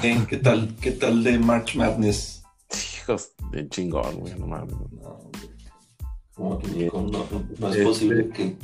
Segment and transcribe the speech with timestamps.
[0.00, 2.42] ¿Qué, qué tal, ¿Qué tal de March Madness?
[2.96, 4.74] Hijos de chingón, güey, no mames.
[4.92, 5.30] No,
[6.34, 7.26] como que no, no,
[7.58, 8.56] no es posible que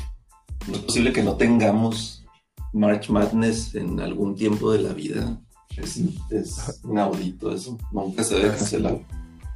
[0.67, 2.25] no es posible que no tengamos
[2.73, 5.39] March Madness en algún tiempo de la vida.
[5.77, 7.77] Es, es inaudito eso.
[7.93, 8.99] Nunca se debe cancelar.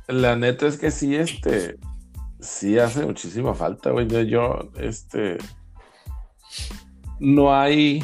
[0.06, 1.78] La neta es que sí, este,
[2.40, 4.06] sí hace muchísima falta, güey.
[4.06, 5.38] Yo, yo, este,
[7.20, 8.02] no hay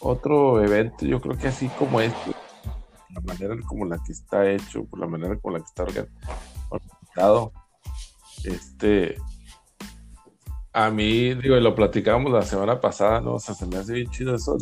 [0.00, 2.32] otro evento, yo creo que así como este,
[3.26, 5.84] manera como la que está hecho, por la manera como la que está
[6.70, 7.52] organizado,
[8.44, 9.16] este,
[10.76, 13.36] a mí, digo, y lo platicamos la semana pasada, ¿no?
[13.36, 14.58] O sea, se me hace bien chido eso.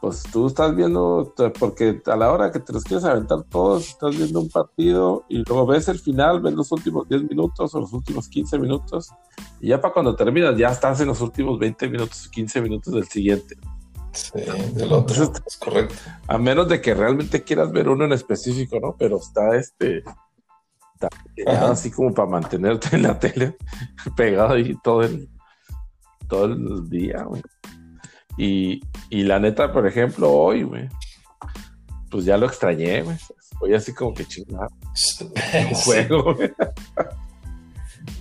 [0.00, 4.16] Pues tú estás viendo, porque a la hora que te los quieres aventar todos, estás
[4.16, 7.92] viendo un partido y luego ves el final, ves los últimos 10 minutos o los
[7.94, 9.10] últimos 15 minutos,
[9.58, 13.08] y ya para cuando terminas, ya estás en los últimos 20 minutos, 15 minutos del
[13.08, 13.56] siguiente.
[14.18, 14.40] Sí,
[14.74, 15.94] del otro, es correcto.
[16.26, 18.96] A menos de que realmente quieras ver uno en específico, ¿no?
[18.98, 20.02] Pero está este,
[21.36, 23.56] está así como para mantenerte en la tele
[24.16, 25.28] pegado ahí todo el,
[26.28, 27.42] todo el día, güey.
[28.36, 30.88] Y, y la neta, por ejemplo, hoy, güey,
[32.10, 33.16] pues ya lo extrañé, güey.
[33.60, 34.68] Hoy así como que chingado.
[35.84, 36.52] juego, güey.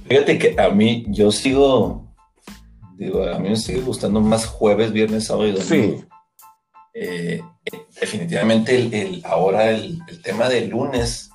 [0.07, 2.06] Fíjate que a mí, yo sigo,
[2.97, 5.99] digo, a mí me sigue gustando más jueves, viernes, sábado y domingo.
[5.99, 6.05] Sí.
[6.93, 7.41] Eh,
[7.99, 11.29] definitivamente el, el ahora el, el, tema de lunes,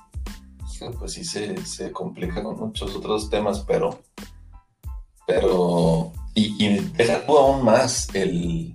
[0.99, 4.01] pues sí se, se, complica con muchos otros temas, pero,
[5.25, 8.73] pero, y, y deja tú aún más, el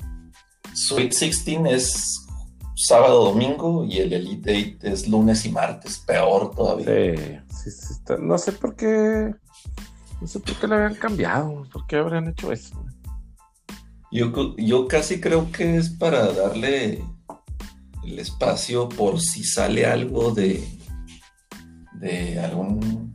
[0.73, 2.27] Sweet 16 es
[2.75, 6.87] sábado, domingo y el Elite Eight es lunes y martes, peor todavía.
[6.87, 8.17] Sí, sí, sí está.
[8.17, 9.35] no sé por qué
[10.21, 12.85] no sé por qué le habían cambiado, por qué habrían hecho eso.
[14.11, 17.05] Yo, yo casi creo que es para darle
[18.05, 20.67] el espacio por si sale algo de,
[22.01, 23.13] de algún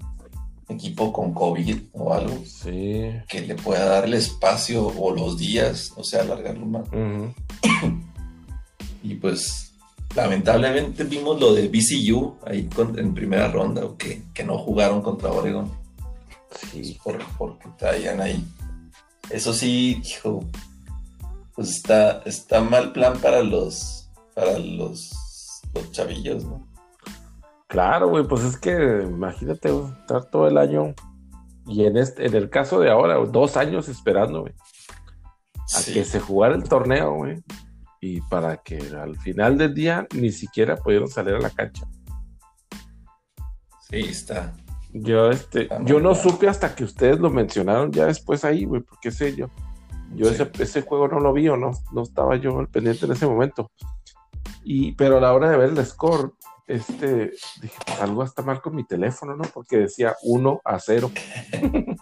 [0.69, 2.43] equipo con COVID o algo.
[2.45, 3.11] Sí.
[3.27, 6.87] Que le pueda dar el espacio o los días, o sea, alargarlo más.
[6.89, 7.33] Uh -huh.
[9.03, 9.73] y pues,
[10.15, 15.31] lamentablemente vimos lo de BCU ahí con, en primera ronda, que, que no jugaron contra
[15.31, 15.82] Oregon.
[16.55, 16.99] Sí.
[17.03, 18.45] Por, porque traían ahí.
[19.29, 20.43] Eso sí, hijo,
[21.55, 25.11] pues está, está mal plan para los, para los,
[25.73, 26.67] los chavillos, ¿no?
[27.67, 30.93] Claro, güey, pues es que imagínate güey, estar todo el año
[31.65, 34.53] y en este, en el caso de ahora, dos años esperando, güey,
[35.73, 35.93] a sí.
[35.93, 37.41] que se jugara el torneo, güey,
[38.01, 41.87] y para que al final del día ni siquiera pudieron salir a la cancha.
[43.89, 44.53] Sí, está,
[44.93, 49.11] yo, este, yo no supe hasta que ustedes lo mencionaron ya después ahí, güey, porque
[49.11, 49.47] sé yo.
[50.15, 50.35] Yo sí.
[50.35, 53.25] ese, ese, juego no lo vi o no, no estaba yo al pendiente en ese
[53.25, 53.71] momento.
[54.63, 56.33] Y, pero a la hora de ver el score,
[56.67, 59.43] este, dije, pues algo está mal con mi teléfono, ¿no?
[59.51, 61.11] Porque decía 1 a 0.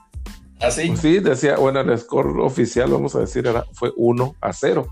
[0.62, 0.88] ¿Ah, sí?
[0.88, 4.86] Pues sí, decía, bueno, el score oficial, vamos a decir, era, fue 1 a 0.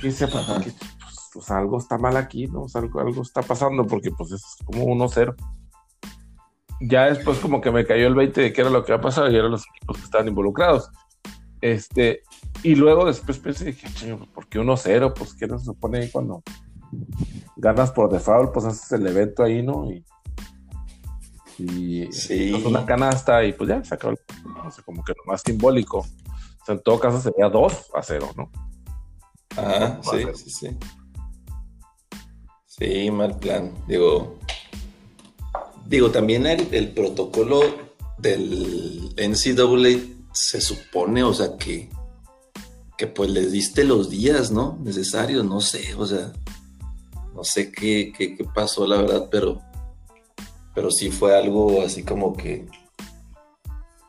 [0.00, 2.62] Y dice, pues, pues, pues, algo está mal aquí, ¿no?
[2.62, 5.36] O sea, algo, algo está pasando porque pues es como 1 a 0
[6.80, 9.30] ya después como que me cayó el 20 de qué era lo que había pasado
[9.30, 10.90] y eran los equipos que estaban involucrados.
[11.60, 12.22] Este,
[12.62, 13.88] y luego después pensé, dije,
[14.34, 15.14] ¿por qué 1-0?
[15.14, 16.42] Pues qué no se supone ahí cuando
[17.56, 19.90] ganas por default, pues haces el evento ahí, ¿no?
[19.90, 20.04] Y,
[21.58, 22.50] y sí.
[22.52, 25.42] pues una canasta y pues ya se acabó el, no sé, como que lo más
[25.42, 25.98] simbólico.
[25.98, 28.50] O sea, en todo caso sería 2 a 0, ¿no?
[29.56, 30.78] Ajá, sí, sí, sí.
[32.66, 33.72] Sí, mal plan.
[33.86, 34.38] Digo,
[35.86, 37.62] digo, también el, el, protocolo
[38.18, 40.00] del NCAA
[40.32, 41.90] se supone, o sea, que,
[42.96, 44.78] que pues les diste los días, ¿no?
[44.82, 46.32] Necesarios, no sé, o sea,
[47.34, 49.60] no sé qué, qué, qué pasó, la verdad, pero,
[50.74, 52.66] pero sí fue algo así como que,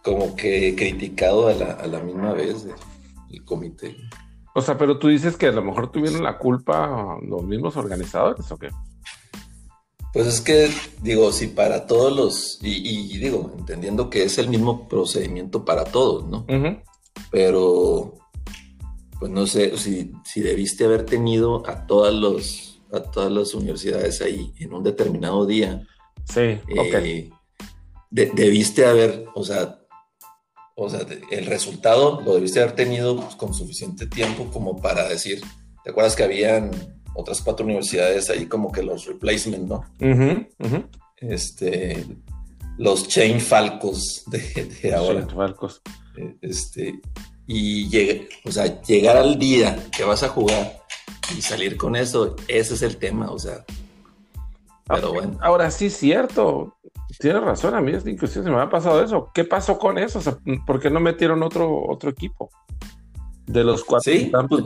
[0.04, 2.68] como que criticado a la, a la misma vez
[3.32, 3.96] el comité.
[4.54, 8.50] O sea, pero tú dices que a lo mejor tuvieron la culpa los mismos organizadores,
[8.52, 8.70] ¿o qué?
[10.16, 10.70] Pues es que,
[11.02, 15.84] digo, si para todos los, y, y, digo, entendiendo que es el mismo procedimiento para
[15.84, 16.46] todos, ¿no?
[16.48, 16.84] Uh -huh.
[17.32, 18.14] Pero,
[19.20, 24.22] pues no sé, si, si debiste haber tenido a todas, los, a todas las universidades
[24.22, 25.86] ahí en un determinado día.
[26.24, 27.30] Sí, eh.
[28.10, 29.82] De, debiste haber, o sea,
[30.78, 35.42] o sea, el resultado lo debiste haber tenido pues, con suficiente tiempo como para decir,
[35.84, 36.72] ¿te acuerdas que habían
[37.16, 39.86] otras cuatro universidades ahí como que los replacement, ¿no?
[40.00, 40.88] Uh -huh, uh -huh.
[41.18, 42.06] Este,
[42.78, 45.26] los chain falcos de, de ahora.
[45.26, 45.82] Chain falcos.
[46.42, 47.00] Este,
[47.48, 50.82] y llegue, o sea, llegar al día que vas a jugar
[51.36, 53.66] y salir con eso, ese es el tema, o sea.
[54.88, 55.38] Pero bueno.
[55.42, 56.76] Ahora sí, cierto.
[57.20, 59.32] Tienes razón, a mí inclusive se me ha pasado eso.
[59.34, 60.20] ¿Qué pasó con eso?
[60.20, 62.50] O sea, ¿Por qué no metieron otro, otro equipo?
[63.46, 64.64] De los cuatro sí, pues,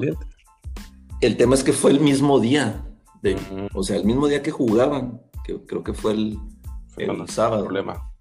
[1.22, 2.86] El tema es que fue el mismo día.
[3.22, 3.38] De,
[3.74, 6.40] O sea, el mismo día que jugaban, que creo que fue el,
[6.98, 7.66] el sábado.
[7.66, 8.12] Problema.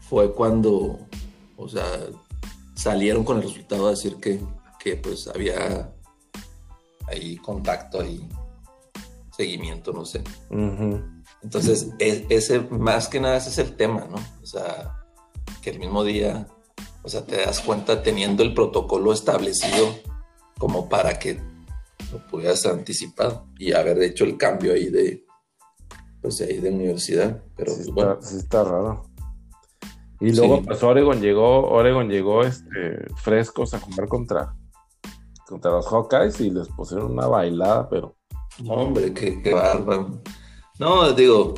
[0.00, 0.98] Fue cuando,
[1.56, 1.84] o sea,
[2.74, 4.40] salieron con el resultado a decir que,
[4.80, 5.92] que pues había
[7.06, 8.28] ahí contacto, ahí
[9.30, 10.22] seguimiento, no sé.
[11.42, 14.18] Entonces, e, ese, más que nada ese es el tema, ¿no?
[14.42, 15.04] O sea,
[15.62, 16.48] que el mismo día,
[17.02, 19.94] o sea, te das cuenta teniendo el protocolo establecido
[20.58, 21.40] como para que
[22.10, 25.24] lo pudieras anticipar y haber hecho el cambio ahí de,
[26.20, 27.42] pues ahí de universidad.
[27.56, 28.22] Pero sí, pues, está, bueno.
[28.22, 29.12] sí está raro.
[30.20, 30.62] Y luego, sí.
[30.66, 34.56] pues Oregon llegó, Oregon llegó este, frescos a jugar contra,
[35.46, 38.16] contra los Hawkeyes y les pusieron una bailada, pero.
[38.62, 40.20] No, hombre, qué, qué bárbaro.
[40.78, 41.54] No, digo,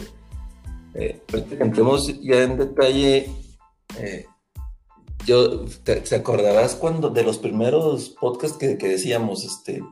[0.94, 1.20] eh,
[1.60, 3.30] entremos ya en detalle.
[3.98, 4.26] Eh,
[5.26, 9.82] yo, te, te, acordarás cuando de los primeros podcasts que, que, decíamos, este,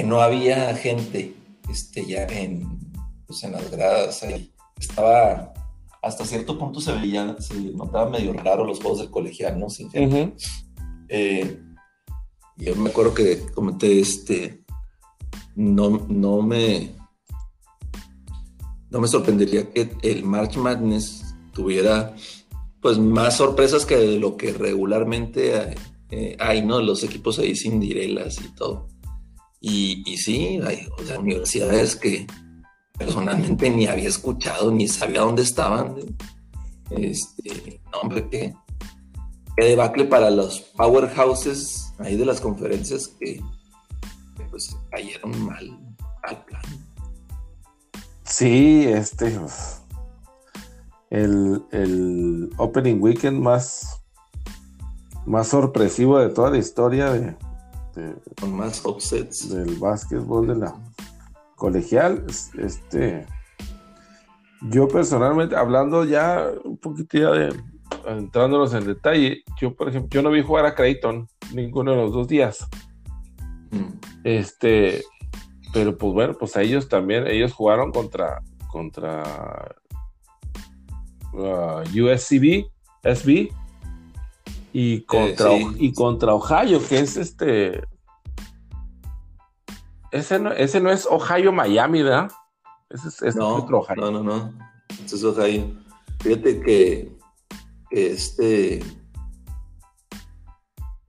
[0.00, 1.34] que no había gente,
[1.68, 2.78] este, ya en,
[3.26, 4.50] pues en las gradas, ahí.
[4.78, 5.52] estaba
[6.00, 9.68] hasta cierto punto se veía, se notaba medio raro los juegos del colegial, ¿no?
[9.68, 10.16] Sin gente.
[10.16, 10.34] Uh -huh.
[11.10, 11.62] eh,
[12.56, 14.64] yo me acuerdo que comenté, este,
[15.54, 16.94] no, no me,
[18.88, 22.16] no me sorprendería que el March Madness tuviera,
[22.80, 25.74] pues, más sorpresas que lo que regularmente hay,
[26.08, 26.80] eh, hay ¿no?
[26.80, 28.88] Los equipos ahí sin direlas y todo.
[29.60, 32.26] Y, sí, hay universidades que,
[32.98, 35.96] personalmente ni había escuchado, ni sabía dónde estaban.
[36.90, 38.54] Este, no, hombre, qué,
[39.56, 43.36] debacle para los powerhouses ahí de las conferencias que,
[44.36, 45.78] que pues cayeron mal
[46.22, 46.62] al plan.
[48.24, 49.38] Sí, este
[51.10, 54.00] el, el opening weekend más
[55.26, 57.36] más sorpresivo de toda la historia de,
[57.94, 60.74] de con más upsets del básquetbol de la
[61.56, 62.24] colegial,
[62.58, 63.26] este,
[64.62, 67.54] yo personalmente, hablando ya un poquitito de,
[68.06, 72.12] entrándonos en detalle, yo por ejemplo, yo no vi jugar a Creighton ninguno de los
[72.12, 72.66] dos días.
[73.70, 73.98] Mm.
[74.24, 75.02] Este,
[75.72, 79.74] pero pues bueno, pues a ellos también, ellos jugaron contra, contra
[81.32, 82.66] uh, USCB,
[83.02, 83.50] SB,
[84.72, 85.76] y contra, eh, sí.
[85.78, 87.82] y contra Ohio, que es este,
[90.10, 92.30] ese no, ese no es Ohio Miami, ¿verdad?
[92.88, 93.96] Ese es, ese no, es otro Ohio.
[93.96, 94.52] No, no, no.
[95.04, 95.72] Ese es Ohio.
[96.20, 97.16] Fíjate que,
[97.90, 98.82] que este.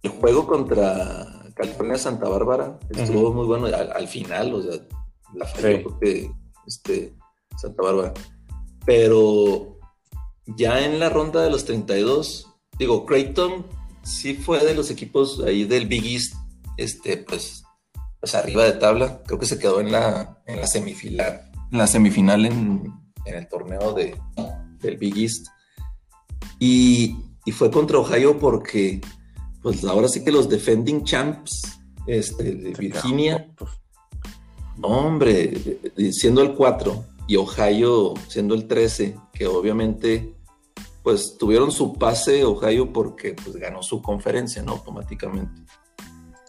[0.03, 3.35] El juego contra California Santa Bárbara estuvo uh -huh.
[3.35, 4.81] muy bueno al, al, final, o sea,
[5.35, 5.83] la falló sí.
[5.83, 6.31] porque
[6.65, 7.15] este,
[7.57, 8.13] Santa Bárbara.
[8.85, 9.77] Pero
[10.45, 12.50] ya en la ronda de los 32,
[12.81, 13.65] digo, Creighton
[14.03, 16.33] sí fue de los equipos ahí del Big East,
[16.77, 17.63] este, pues
[18.21, 21.41] pues arriba de tabla, creo que se quedó en la, en la semifinal,
[21.71, 22.93] en la semifinal en,
[23.25, 24.15] en el torneo de,
[24.79, 25.47] del Big East.
[26.59, 29.01] Y, y, fue contra Ohio porque,
[29.63, 31.63] pues ahora sí que los defending champs
[32.05, 33.51] este, de Virginia,
[34.77, 35.79] no, hombre,
[36.11, 40.35] siendo el 4 y Ohio siendo el 13, que obviamente
[41.03, 44.73] pues tuvieron su pase Ohio porque pues ganó su conferencia, ¿no?
[44.73, 45.61] Automáticamente.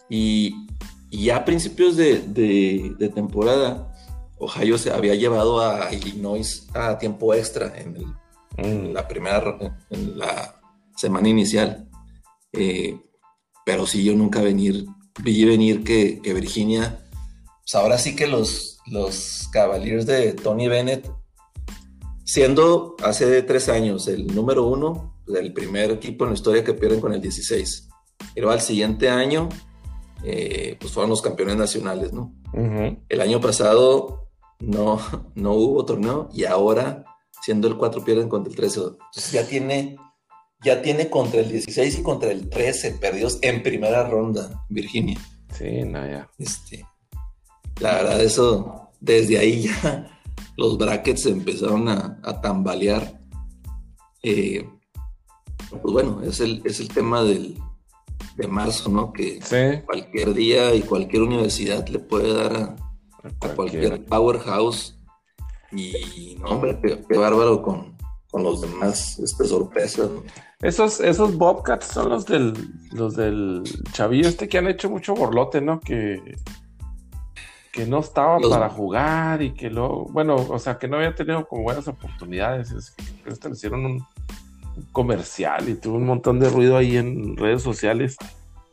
[0.09, 0.67] Y,
[1.09, 3.91] y ya a principios de, de, de, temporada,
[4.37, 8.15] Ohio se había llevado a Illinois a tiempo extra en, el, mm.
[8.57, 10.61] en la primera, en la
[10.95, 11.89] semana inicial.
[12.51, 12.99] Eh,
[13.65, 14.85] pero sí, yo nunca venir,
[15.23, 16.99] vi venir que, que Virginia,
[17.61, 21.09] pues ahora sí que los, los Cavaliers de Tony Bennett,
[22.23, 27.01] siendo hace tres años el número uno, el primer equipo en la historia que pierden
[27.01, 27.89] con el 16.
[28.35, 29.49] Pero al siguiente año
[30.23, 32.33] eh, pues fueron los campeones nacionales, ¿no?
[32.53, 32.99] Uh -huh.
[33.09, 34.99] El año pasado no,
[35.35, 37.03] no hubo torneo y ahora,
[37.41, 38.79] siendo el 4, pierden contra el 13.
[38.79, 39.97] Entonces ya tiene,
[40.63, 45.19] ya tiene contra el 16 y contra el 13 perdidos en primera ronda, Virginia.
[45.57, 46.29] Sí, no, ya.
[46.37, 46.85] Este,
[47.79, 50.09] la verdad, eso, desde ahí ya
[50.57, 53.19] los brackets empezaron a, a tambalear.
[54.21, 54.69] Eh,
[55.69, 57.57] pues bueno, es el, es el tema del,
[58.35, 59.13] de marzo, ¿no?
[59.13, 59.81] Que sí.
[59.85, 62.75] cualquier día y cualquier universidad le puede dar a,
[63.41, 64.97] a cualquier powerhouse.
[65.71, 67.97] Y no, hombre, qué, qué bárbaro con,
[68.29, 70.09] con, los demás este, sorpresas.
[70.09, 70.23] ¿no?
[70.61, 72.53] Esos, esos Bobcats son los del,
[72.91, 75.79] los del chavillo este que han hecho mucho borlote, ¿no?
[75.79, 76.21] Que
[77.73, 81.47] que no estaba para jugar y que luego, bueno, o sea, que no había tenido
[81.47, 82.71] como buenas oportunidades.
[82.71, 84.05] Es que este le hicieron un,
[84.91, 88.15] comercial y tuvo un montón de ruido ahí en redes sociales,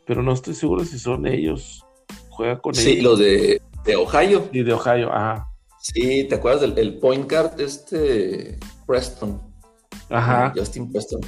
[0.05, 1.83] pero no estoy seguro si son ellos.
[2.29, 2.83] Juega con ellos.
[2.83, 4.47] Sí, los de, de Ohio.
[4.51, 5.47] Y de Ohio, ajá.
[5.79, 9.41] Sí, ¿te acuerdas del el point guard este Preston?
[10.11, 10.53] Ajá.
[10.55, 11.21] Justin Preston.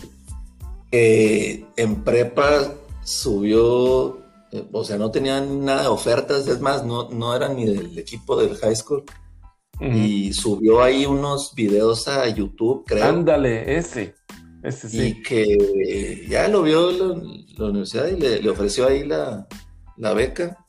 [0.92, 2.72] Que en prepa
[3.03, 4.20] subió,
[4.53, 7.98] eh, o sea, no tenían nada de ofertas, es más, no, no era ni del
[7.98, 9.03] equipo del high school.
[9.79, 13.03] Y subió ahí unos videos a YouTube, creo.
[13.03, 14.15] Ándale, ese.
[14.62, 15.01] ese sí.
[15.01, 19.48] Y que ya lo vio la, universidad y le, ofreció ahí la,
[20.13, 20.63] beca.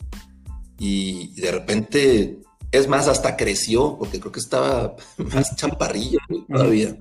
[0.79, 2.41] Y de repente,
[2.73, 6.97] es más, hasta creció, porque creo que estaba más chaparrillo todavía.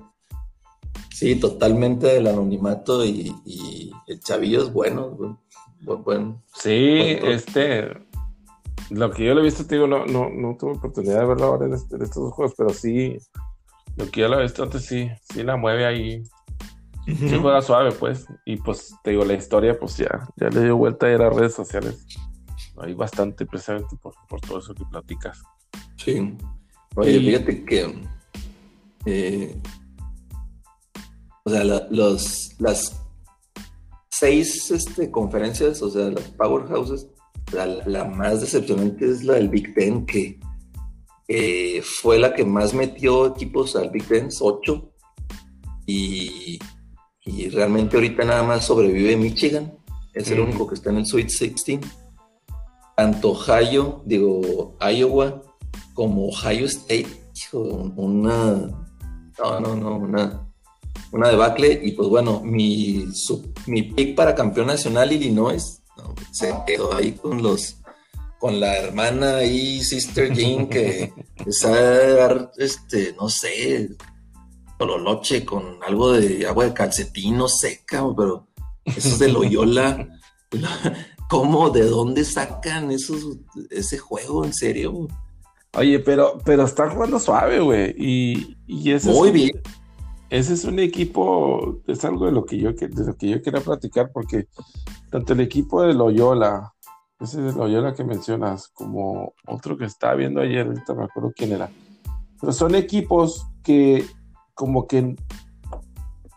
[1.10, 3.32] Sí, totalmente del anonimato y,
[4.06, 5.40] el chavillo es bueno,
[5.84, 6.42] bueno.
[6.54, 7.90] Sí, este,
[8.90, 11.44] lo que yo le he visto, te digo, no, no, no tuve oportunidad de verlo
[11.44, 13.18] ahora en, este, estos dos juegos, pero sí,
[13.96, 16.22] lo que yo lo he visto antes sí, sí la mueve ahí.
[17.06, 18.26] Sí juega suave, pues.
[18.46, 21.28] Y pues, te digo, la historia, pues ya, ya le dio vuelta a ir a
[21.28, 22.06] redes sociales.
[22.78, 25.42] Hay bastante precisamente por, por todo eso que platicas.
[25.96, 26.34] Sí.
[26.96, 28.08] Oye, fíjate que
[29.06, 29.60] eh,
[31.44, 33.03] o sea, los, las
[34.18, 37.08] seis este, conferencias, o sea, las powerhouses,
[37.52, 40.38] la, la más decepcionante es la del Big Ten, que
[41.82, 44.92] fue la que más metió equipos al Big Ten, ocho,
[45.86, 46.58] y,
[47.24, 49.76] y, realmente ahorita nada más sobrevive Michigan,
[50.14, 51.80] es el único que está en el Sweet 16.
[52.96, 55.42] Tanto Ohio, digo, Iowa,
[55.94, 57.08] como Ohio State,
[57.52, 58.68] una,
[59.38, 60.43] no, no, no, una
[61.14, 61.80] una debacle.
[61.82, 63.06] Y pues bueno, mi,
[63.66, 65.80] mi pick para campeón nacional Illinois
[66.32, 67.76] se quedó ahí con los
[68.40, 71.14] con la hermana y Sister Jean que
[71.48, 73.88] sabe dar, este, no sé,
[75.02, 78.46] noche con algo de agua de calcetín, no seca, pero
[78.84, 80.06] eso es de Loyola.
[81.30, 81.70] ¿Cómo?
[81.70, 83.38] ¿De dónde sacan esos,
[83.70, 84.44] ese juego?
[84.44, 85.08] ¿En serio?
[85.72, 87.94] Oye, pero, pero está jugando suave, güey.
[87.96, 89.62] Y, y eso Muy bien
[90.34, 93.60] ese es un equipo, es algo de lo que yo, de lo que yo quería
[93.60, 94.48] platicar, porque
[95.08, 96.74] tanto el equipo de Loyola,
[97.20, 101.52] ese de Loyola que mencionas, como otro que estaba viendo ayer, ahorita me acuerdo quién
[101.52, 101.70] era,
[102.40, 104.04] pero son equipos que
[104.54, 105.14] como que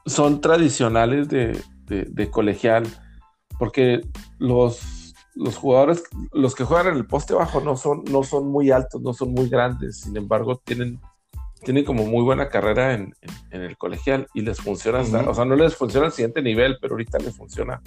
[0.05, 2.85] son tradicionales de, colegial,
[3.57, 4.01] porque
[4.37, 8.69] los, los jugadores, los que juegan en el poste bajo no son, no son muy
[8.69, 10.99] altos, no son muy grandes, sin embargo tienen
[11.63, 13.13] tienen como muy buena carrera en,
[13.51, 17.17] el colegial y les funciona, o sea, no les funciona al siguiente nivel, pero ahorita
[17.19, 17.81] les funciona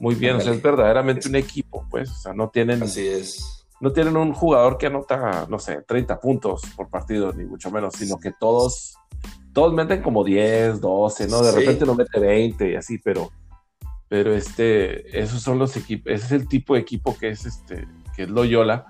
[0.00, 2.82] muy bien, o sea, es verdaderamente un equipo, pues, o sea, no tienen...
[2.82, 3.66] Así es.
[3.80, 7.94] No tienen un jugador que anota, no sé, 30 puntos por partido, ni mucho menos,
[7.94, 8.96] sino que todos,
[9.52, 11.42] todos meten como 10, 12, ¿no?
[11.42, 13.30] De repente no mete 20 y así, pero,
[14.08, 17.86] pero este, esos son los equipos, ese es el tipo de equipo que es este,
[18.16, 18.86] que es Loyola,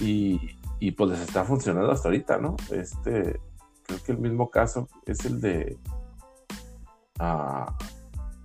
[0.00, 2.56] y, y pues les está funcionando hasta ahorita, ¿no?
[2.70, 3.40] Este,
[3.82, 5.76] creo que el mismo caso es el de.
[7.18, 7.76] Ah,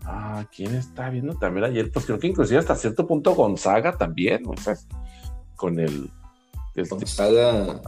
[0.06, 1.92] ah, ¿quién está viendo también ayer?
[1.92, 4.76] Pues creo que inclusive hasta cierto punto Gonzaga también, o sea,
[5.56, 6.10] con el.
[6.90, 7.82] Gonzaga,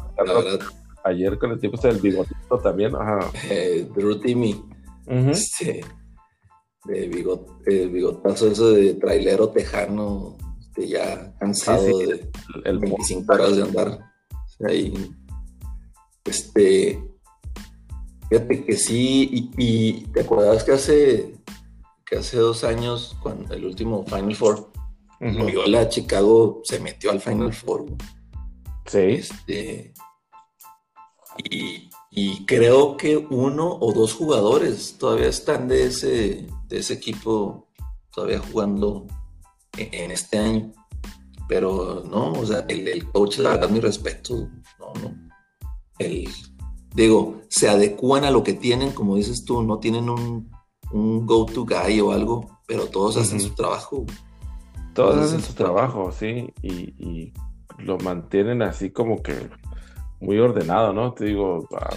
[1.04, 3.32] Ayer con el tipo este del bigotito también, ajá.
[3.50, 4.64] Eh, Drew Timmy.
[5.08, 5.84] este,
[6.86, 12.30] de el bigotazo eso de trailero tejano, este, ya cansado de
[12.64, 14.15] el, 25 horas de andar
[14.64, 15.12] ahí.
[16.24, 17.04] Este,
[18.30, 21.36] fíjate que sí, y, te acuerdas que hace,
[22.06, 24.72] que hace dos años, cuando el último Final Four,
[25.22, 27.86] uh Chicago se metió al Final Four.
[28.86, 29.00] Sí.
[29.00, 29.94] Este,
[31.38, 31.90] y,
[32.46, 37.68] creo que uno o dos jugadores todavía están de ese, de ese equipo
[38.14, 39.06] todavía jugando
[39.78, 40.72] en este año.
[41.48, 44.50] Pero no, o sea, el, coach, la verdad, mi respeto,
[44.80, 45.16] no, no.
[46.00, 46.28] El,
[46.94, 50.50] digo, se adecúan a lo que tienen, como dices tú, no tienen un,
[50.92, 54.06] un go-to guy o algo, pero todos hacen su trabajo.
[54.94, 57.34] Todos, hacen su trabajo, sí, y,
[57.80, 59.50] lo mantienen así como que
[60.22, 61.14] muy ordenado, ¿no?
[61.14, 61.94] Te digo, ah,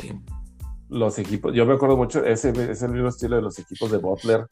[0.89, 3.99] los equipos, yo me acuerdo mucho, ese es el mismo estilo de los equipos de
[3.99, 4.49] Butler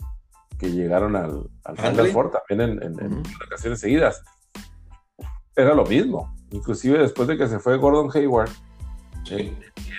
[0.56, 4.22] que llegaron al, al Final Four también en, en ocasiones seguidas
[5.56, 6.34] era lo mismo.
[6.50, 8.50] Inclusive después de que se fue Gordon Hayward,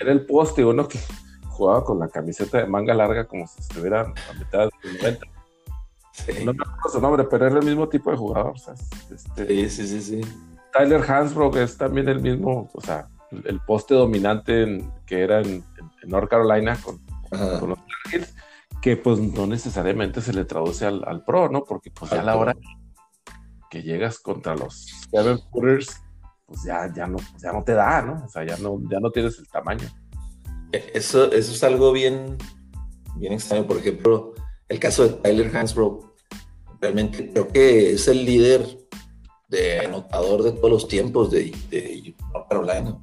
[0.00, 0.98] era el poste uno que
[1.48, 5.26] jugaba con la camiseta de manga larga como si estuviera a mitad del 90.
[6.44, 8.54] No me acuerdo su nombre, pero era el mismo tipo de jugador.
[9.10, 10.20] este, sí, sí, sí, sí.
[10.72, 15.64] Tyler Hansbrough es también el mismo, o sea, el poste dominante que era en,
[16.04, 17.00] North Carolina con,
[17.68, 18.34] los Ángeles,
[18.80, 21.64] que pues no necesariamente se le traduce al, pro, ¿no?
[21.64, 22.56] Porque pues ya a la hora
[23.70, 26.00] que llegas contra los Seven Footers,
[26.46, 28.24] pues ya, ya, no, ya no te da, ¿no?
[28.24, 29.86] O sea, ya no, ya no tienes el tamaño.
[30.72, 32.36] E, eso, eso es algo bien,
[33.16, 33.66] bien extraño.
[33.66, 34.34] Por ejemplo,
[34.68, 36.04] el caso de Tyler Hansbrough,
[36.80, 38.88] realmente creo que es el líder
[39.48, 42.98] de anotador de todos los tiempos de, de North Carolina.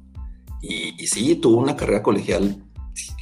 [0.62, 2.64] Y, y, sí, tuvo una carrera colegial,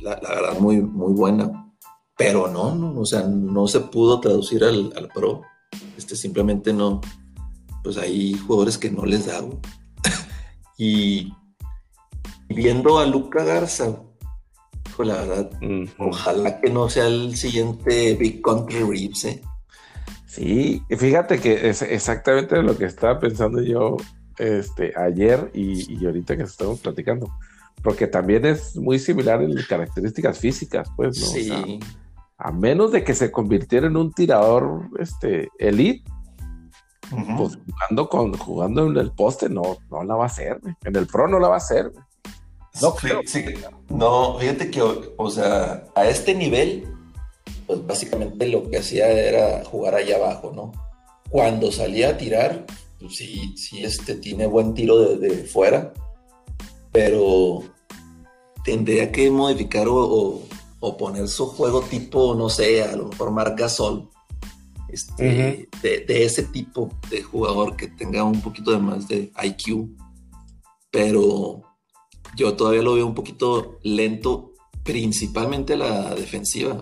[0.00, 1.72] la, verdad, muy, muy buena.
[2.16, 5.42] Pero no, no, o sea, no se pudo traducir al, al pro.
[5.96, 7.00] Este simplemente no.
[7.84, 9.40] Pues hay jugadores que no les da.
[10.78, 11.32] y
[12.48, 13.96] viendo a Luca Garza,
[14.96, 15.50] pues la verdad,
[15.98, 19.42] ojalá que no sea el siguiente Big Country Reeves, ¿eh?
[20.26, 23.96] Sí, fíjate que es exactamente lo que estaba pensando yo
[24.38, 27.32] este, ayer y, ahorita que estamos platicando.
[27.82, 31.26] Porque también es muy similar en características físicas, pues, ¿no?
[31.26, 31.80] Sí.
[32.38, 36.10] a menos de que se convirtiera en un tirador este, elite,
[37.10, 41.06] pues jugando, con, jugando en el poste no, no la va a hacer, en el
[41.06, 41.92] pro no la va a hacer.
[42.80, 42.94] No
[43.88, 46.88] No, fíjate que, o sea, a este nivel,
[47.66, 50.72] pues básicamente lo que hacía era jugar allá abajo, ¿no?
[51.30, 52.66] Cuando salía a tirar,
[53.00, 55.92] pues sí, sí, este tiene buen tiro de, fuera,
[56.90, 57.62] pero
[58.64, 60.42] tendría que modificar o,
[60.98, 64.10] poner su juego tipo, no sé, a lo mejor marca sol,
[64.88, 69.88] este, de, de, ese tipo de jugador que tenga un poquito de más de IQ,
[70.90, 71.62] pero
[72.36, 76.80] yo todavía lo veo un poquito lento, principalmente la defensiva.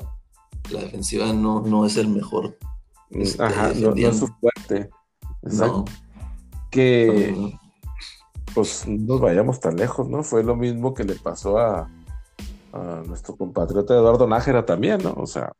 [0.70, 2.56] La defensiva no, no es el mejor.
[3.10, 4.90] Este, Ajá, no, es su fuerte.
[5.42, 5.84] No.
[6.70, 7.58] Que
[8.54, 10.22] pues no nos vayamos tan lejos, ¿no?
[10.22, 11.88] Fue lo mismo que le pasó a,
[13.06, 15.12] nuestro compatriota Eduardo Nájera también, ¿no?
[15.18, 15.52] O sea,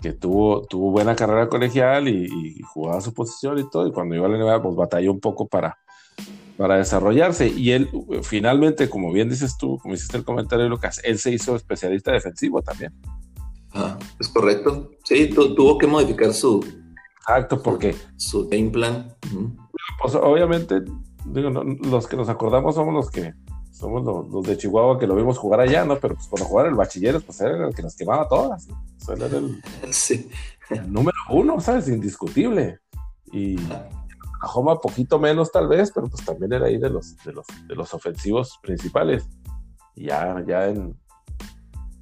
[0.00, 4.14] que tuvo, tuvo buena carrera colegial y, y, jugaba su posición y todo, y cuando
[4.14, 5.78] iba a la NBA, pues batalló un poco para,
[6.56, 7.48] para desarrollarse.
[7.48, 7.88] Y él,
[8.22, 12.60] finalmente, como bien dices tú, como hiciste el comentario, Lucas, él se hizo especialista defensivo
[12.62, 12.92] también.
[13.72, 14.90] Ah, es correcto.
[15.04, 16.64] Sí, tuvo que modificar su.
[17.20, 17.94] Exacto, porque.
[18.16, 19.14] Su game plan.
[20.02, 20.82] Pues obviamente,
[21.26, 23.32] digo, los que nos acordamos somos los que.
[23.78, 25.98] Somos los, de Chihuahua que lo vimos jugar allá, ¿no?
[25.98, 28.66] Pero pues cuando jugaba el bachiller, pues era el que nos quemaba todas.
[29.08, 29.62] era el,
[29.92, 30.28] sí.
[30.70, 31.88] el número uno, ¿sabes?
[31.88, 32.80] Indiscutible.
[33.32, 33.56] Y.
[34.40, 37.74] Oklahoma poquito menos tal vez, pero pues también era ahí de los, de los, de
[37.74, 39.26] los ofensivos principales.
[39.96, 40.96] Y ya, ya en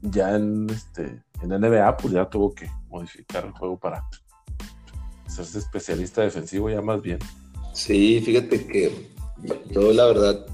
[0.03, 4.05] ya en este en NBA pues ya tuvo que modificar el juego para
[5.27, 7.19] hacerse especialista defensivo ya más bien.
[7.73, 9.11] Sí, fíjate que
[9.71, 10.47] yo la verdad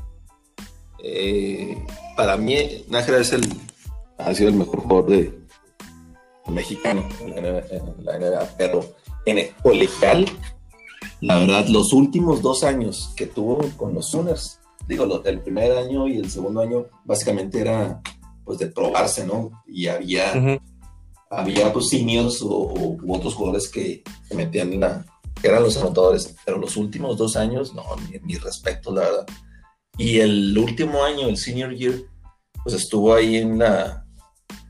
[1.03, 1.77] eh,
[2.17, 3.43] para mí Nájera es el
[4.19, 5.39] ha sido el mejor jugador de
[6.49, 7.35] mexicano en
[8.05, 8.85] la NBA, pero
[9.27, 10.27] en el colegial
[11.23, 16.09] la verdad, los últimos dos años que tuvo con los Sooners, digo, el primer año
[16.09, 18.03] y el segundo año, básicamente era
[18.45, 19.63] pues de probarse, ¿no?
[19.65, 20.61] Y había,
[21.31, 25.07] había pues seniors o, otros jugadores que, se metían en la,
[25.41, 27.85] que eran los anotadores, pero los últimos dos años, no,
[28.25, 29.27] ni, respeto, la verdad.
[29.99, 31.95] Y el último año, el senior year,
[32.63, 34.07] pues estuvo ahí en la,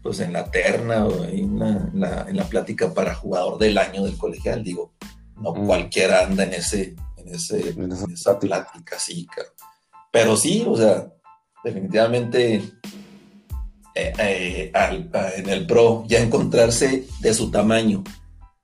[0.02, 4.18] pues en la terna o en la, en la plática para jugador del año del
[4.18, 4.92] colegial, digo,
[5.36, 5.66] no mm.
[5.66, 7.74] cualquiera anda en ese, en ese,
[8.12, 9.26] esa plática, sí,
[10.10, 11.12] Pero sí, o sea,
[11.62, 12.62] definitivamente
[13.94, 14.72] eh, eh,
[15.36, 18.02] en el pro ya encontrarse de su tamaño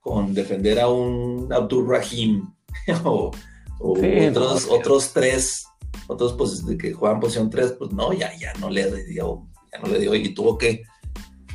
[0.01, 2.51] con defender a un Abdul Rahim
[3.05, 3.31] o,
[3.79, 5.67] otros, otros tres,
[6.07, 9.89] otros pues, que juegan posición 3, pues no, ya, ya no le dio, ya no
[9.89, 10.85] le dio y tuvo que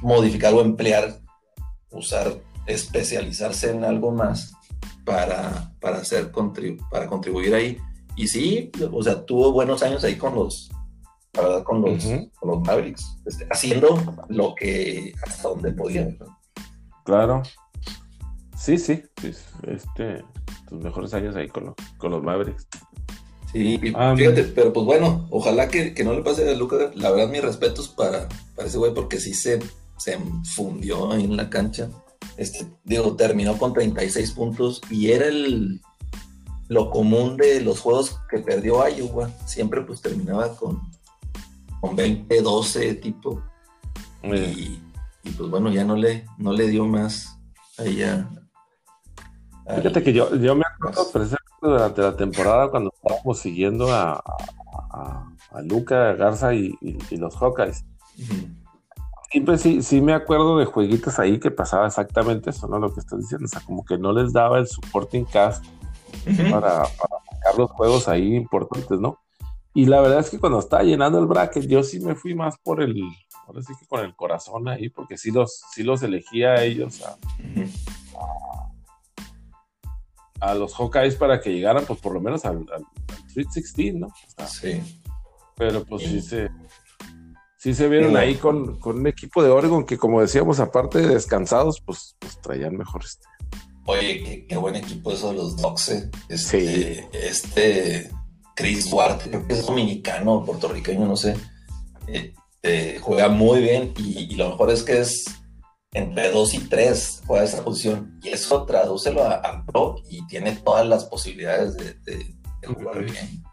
[0.01, 1.19] modificar o emplear,
[1.91, 4.53] usar, especializarse en algo más
[5.05, 6.31] para, para, hacer
[6.91, 7.77] para contribuir ahí.
[8.15, 10.69] Y sí, o sea, tuvo buenos años ahí con los,
[11.63, 12.05] con los,
[12.39, 16.07] con los Mavericks, este, haciendo lo que hasta donde podía.
[17.05, 17.41] Claro.
[18.55, 19.03] Sí, sí,
[19.63, 20.23] este,
[20.69, 22.67] tus mejores años ahí con, con los Mavericks.
[23.53, 26.95] Sí, ah, fíjate, pero pues bueno, ojalá que, que, no le pase a Lucas.
[26.95, 29.59] La verdad, mis respetos para, para ese güey, porque sí se,
[29.97, 30.17] se
[30.55, 31.89] fundió ahí en la cancha.
[32.35, 35.81] Este, digo, terminó con 36 puntos y era el,
[36.67, 39.29] lo común de los juegos que perdió Iowa.
[39.45, 40.81] Siempre pues terminaba con,
[41.79, 43.39] con 20, 12 tipo.
[44.23, 44.79] Y,
[45.37, 47.37] pues bueno, ya no le, no le dio más
[47.77, 48.29] a ella
[49.75, 54.23] Fíjate que yo, yo me acuerdo precisamente durante la temporada cuando estábamos siguiendo a,
[54.91, 56.77] a, Luca Garza y,
[57.11, 57.85] los Hawkeyes.
[59.31, 62.79] Siempre sí, sí me acuerdo de jueguitos ahí que pasaba exactamente eso, ¿no?
[62.79, 65.65] Lo que estás diciendo, o sea, como que no les daba el supporting cast
[66.51, 69.19] para, sacar los juegos ahí importantes, ¿no?
[69.73, 72.57] Y la verdad es que cuando estaba llenando el bracket, yo sí me fui más
[72.59, 72.95] por el,
[73.47, 77.01] ahora sí que con el corazón ahí, porque sí los, sí los elegía a ellos
[77.01, 77.17] a,
[80.53, 82.85] los Hawkeyes para que llegaran, pues por lo menos al, al,
[83.31, 84.07] Sweet 16, ¿no?
[84.47, 84.81] sí.
[85.55, 86.49] Pero pues sí, se,
[87.57, 91.79] sí se vieron ahí con, un equipo de Oregon que, como decíamos, aparte de descansados,
[91.79, 93.27] pues, pues traían mejor este.
[93.85, 96.11] Oye, qué, buen equipo eso de los Docs, eh.
[96.29, 98.09] Este, este
[98.55, 101.35] Chris Duarte, creo que es dominicano, puertorriqueño, no sé.
[102.07, 105.25] Eh, este, juega muy bien y, lo mejor es que es
[105.93, 110.87] entre 2 y 3 juega esa posición y eso tradúcelo a, pro y tiene todas
[110.87, 113.43] las posibilidades de, jugar bien.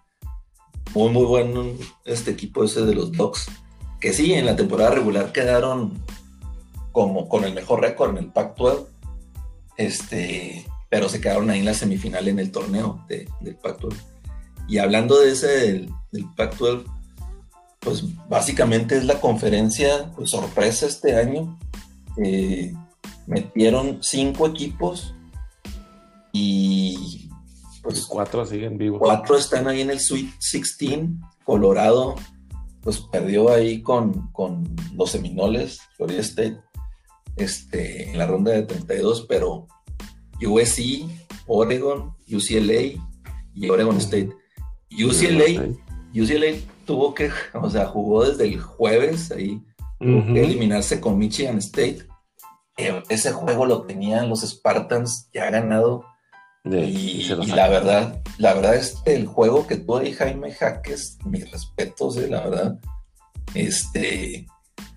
[0.95, 1.65] Muy, muy bueno
[2.05, 3.47] este equipo ese de los Dogs,
[4.01, 6.03] que sí, en la temporada regular quedaron
[6.93, 8.87] como con el mejor récord en el Pac-12,
[9.77, 13.95] este, pero se quedaron ahí en la semifinal en el torneo del Pac-12.
[14.69, 16.85] Y hablando de ese del, del Pac-12,
[17.81, 21.59] pues básicamente es la conferencia pues, sorpresa este año.
[22.17, 22.73] Eh,
[23.27, 25.15] metieron cinco equipos
[26.33, 27.31] y
[27.83, 28.99] pues cuatro siguen vivos.
[29.01, 31.11] Cuatro están ahí en el Sweet 16.
[31.45, 32.17] Colorado
[32.83, 36.61] pues perdió ahí con, con los Seminoles, Florida State,
[37.37, 39.67] este, en la ronda de 32, pero
[40.41, 41.07] USC,
[41.47, 43.01] Oregon, UCLA
[43.55, 44.31] y Oregon State.
[44.91, 45.69] UCLA,
[46.15, 49.63] UCLA tuvo que, o sea, jugó desde el jueves ahí,
[50.01, 52.07] que eliminarse con Michigan State.
[52.77, 56.05] Eh, ese juego lo tenían los Spartans ya ganado.
[56.65, 61.51] y, la verdad, la verdad es que el juego que tuvo ahí Jaime Jaques, mis
[61.51, 62.79] respetos, eh, la verdad,
[63.55, 64.47] este,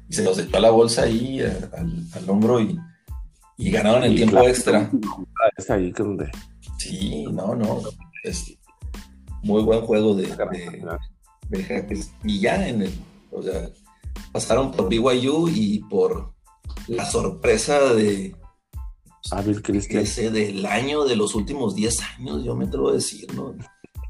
[0.09, 2.79] se los echó a la bolsa ahí, al, hombro y,
[3.57, 4.89] y, ganaron el tiempo extra.
[5.57, 6.29] Es ahí donde.
[6.77, 7.81] Sí, no, no,
[8.23, 8.57] es
[9.41, 10.29] muy buen juego de,
[12.23, 12.93] y ya en el,
[13.31, 13.69] o sea,
[14.33, 16.33] pasaron por BYU y por
[16.87, 18.35] la sorpresa de
[19.31, 20.03] Avil Cristian.
[20.03, 23.55] Ese del año de los últimos 10 años, yo me atrevo a decir, ¿no?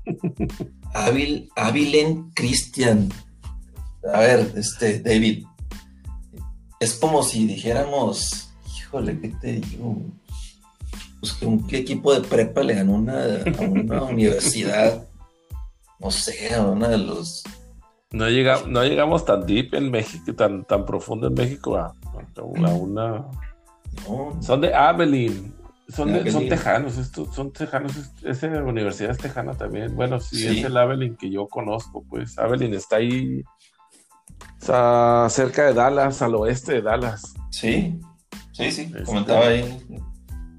[1.55, 3.09] Avilen Christian.
[4.11, 5.45] A ver, este, David.
[6.79, 10.01] Es como si dijéramos, híjole, ¿qué te digo?
[11.19, 15.07] Pues que un equipo de prepa le ganó una, a una universidad
[16.03, 17.43] no sé, uno de los...
[18.13, 21.93] No, llega, no llegamos tan deep en México, tan, tan profundo en México a,
[22.41, 23.25] una...
[24.39, 25.51] Son de Abilene.
[25.89, 27.91] Son, son tejanos, estos, son tejanos,
[28.23, 29.95] esa universidad es tejana también.
[29.95, 33.43] Bueno, sí, es el Abilene que yo conozco, pues Abilene está ahí
[34.59, 37.33] está cerca de Dallas, al oeste de Dallas.
[37.49, 37.99] Sí,
[38.53, 39.79] sí, sí, este, comentaba ahí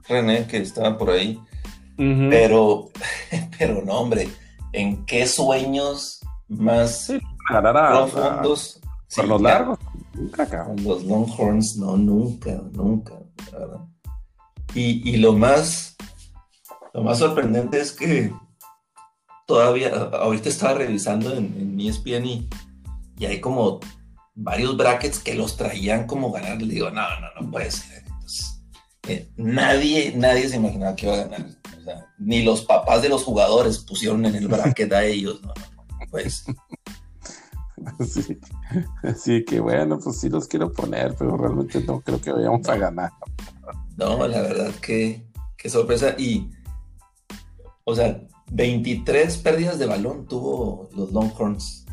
[0.06, 1.40] René que estaban por ahí.
[1.96, 2.90] Pero,
[3.58, 4.28] pero no, hombre,
[4.72, 7.12] en qué sueños más
[7.48, 8.80] profundos.
[9.14, 9.78] Por los largos,
[10.14, 13.14] nunca, Los Longhorns, no, nunca, nunca,
[14.74, 15.96] Y, lo más,
[16.92, 18.32] lo más sorprendente es que
[19.46, 22.48] todavía, ahorita estaba revisando en, en ESPN y,
[23.24, 23.78] hay como
[24.34, 26.60] varios brackets que los traían como ganar.
[26.60, 28.02] Le digo, no, no, no puede ser.
[29.06, 31.46] Eh, nadie, nadie se imaginaba que iba a ganar
[32.18, 35.52] ni los papás de los jugadores pusieron en el bracket a ellos, ¿no?
[36.10, 36.44] Pues.
[38.04, 38.38] Sí.
[39.16, 42.76] sí, que bueno, pues sí los quiero poner, pero realmente no creo que vayamos a
[42.76, 43.10] ganar.
[43.96, 46.14] No, la verdad que, qué sorpresa.
[46.18, 46.50] Y,
[47.84, 48.20] o sea,
[48.50, 51.86] 23 pérdidas de balón tuvo los Longhorns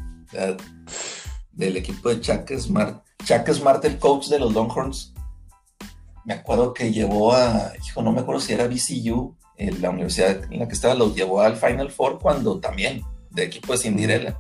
[1.52, 3.04] del equipo de Chuck Smart.
[3.24, 5.14] Chuck Smart, el coach de los Longhorns,
[6.26, 9.36] me acuerdo que llevó a, hijo, no me acuerdo si era BCU
[9.80, 13.74] la universidad en la que estaba lo llevó al Final Four cuando también, de equipo
[13.74, 14.40] de Cinderella.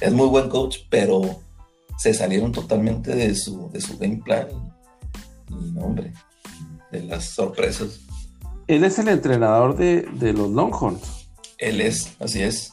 [0.00, 1.40] Es muy buen coach, pero
[1.98, 4.46] se salieron totalmente de su, de su game plan
[5.48, 6.12] y, no, hombre,
[6.90, 8.00] de las sorpresas.
[8.66, 11.28] Él es el entrenador de, los Longhorns.
[11.58, 12.72] Él es, así es.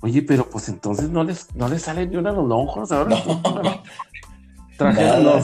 [0.00, 3.16] Oye, pero pues entonces no les, no les sale ni una a los Longhorns ahora.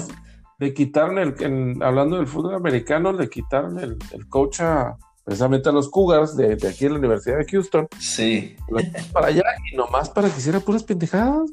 [0.58, 5.72] le quitaron el, hablando del fútbol americano, le quitaron el, el coach a, precisamente a
[5.72, 7.88] los Cougars de, aquí en la Universidad de Houston.
[7.98, 8.56] Sí.
[9.12, 11.50] Para allá y nomás para que hiciera puras pendejadas.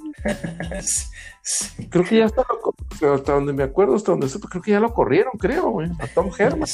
[1.89, 2.43] Creo que ya está
[3.13, 6.07] hasta donde me acuerdo, hasta donde supe, creo que ya lo corrieron, creo, güey, a
[6.07, 6.67] Tom Herman.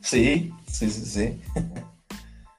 [0.00, 1.40] Sí, Sí, sí, sí.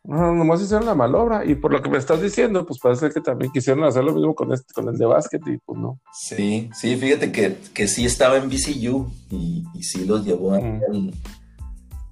[0.05, 1.43] No, nomás hicieron la malobra.
[1.43, 4.33] Y por lo que me estás diciendo, pues parece que también quisieron hacer lo mismo
[4.33, 5.99] con este, con el de básquet, y pues no.
[6.13, 11.13] Sí, sí, fíjate que, que sí estaba en BCU y, y sí los llevó al,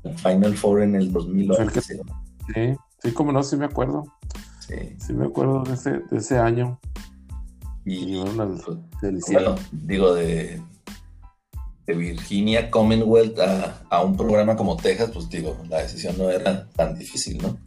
[0.04, 1.82] al, Final Four en el 2011.
[1.82, 1.98] sí,
[3.02, 4.04] sí, como no, sí me acuerdo.
[4.60, 4.96] Sí.
[5.00, 6.80] Sí me acuerdo de ese, de ese año.
[7.86, 8.62] Y, al,
[9.02, 10.62] pues, bueno, digo, de,
[11.86, 16.70] de Virginia Commonwealth a, a, un programa como Texas, pues digo, la decisión no era
[16.70, 17.58] tan difícil, ¿no?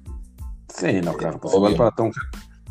[0.74, 2.10] Sí, no, claro, pues igual para Tom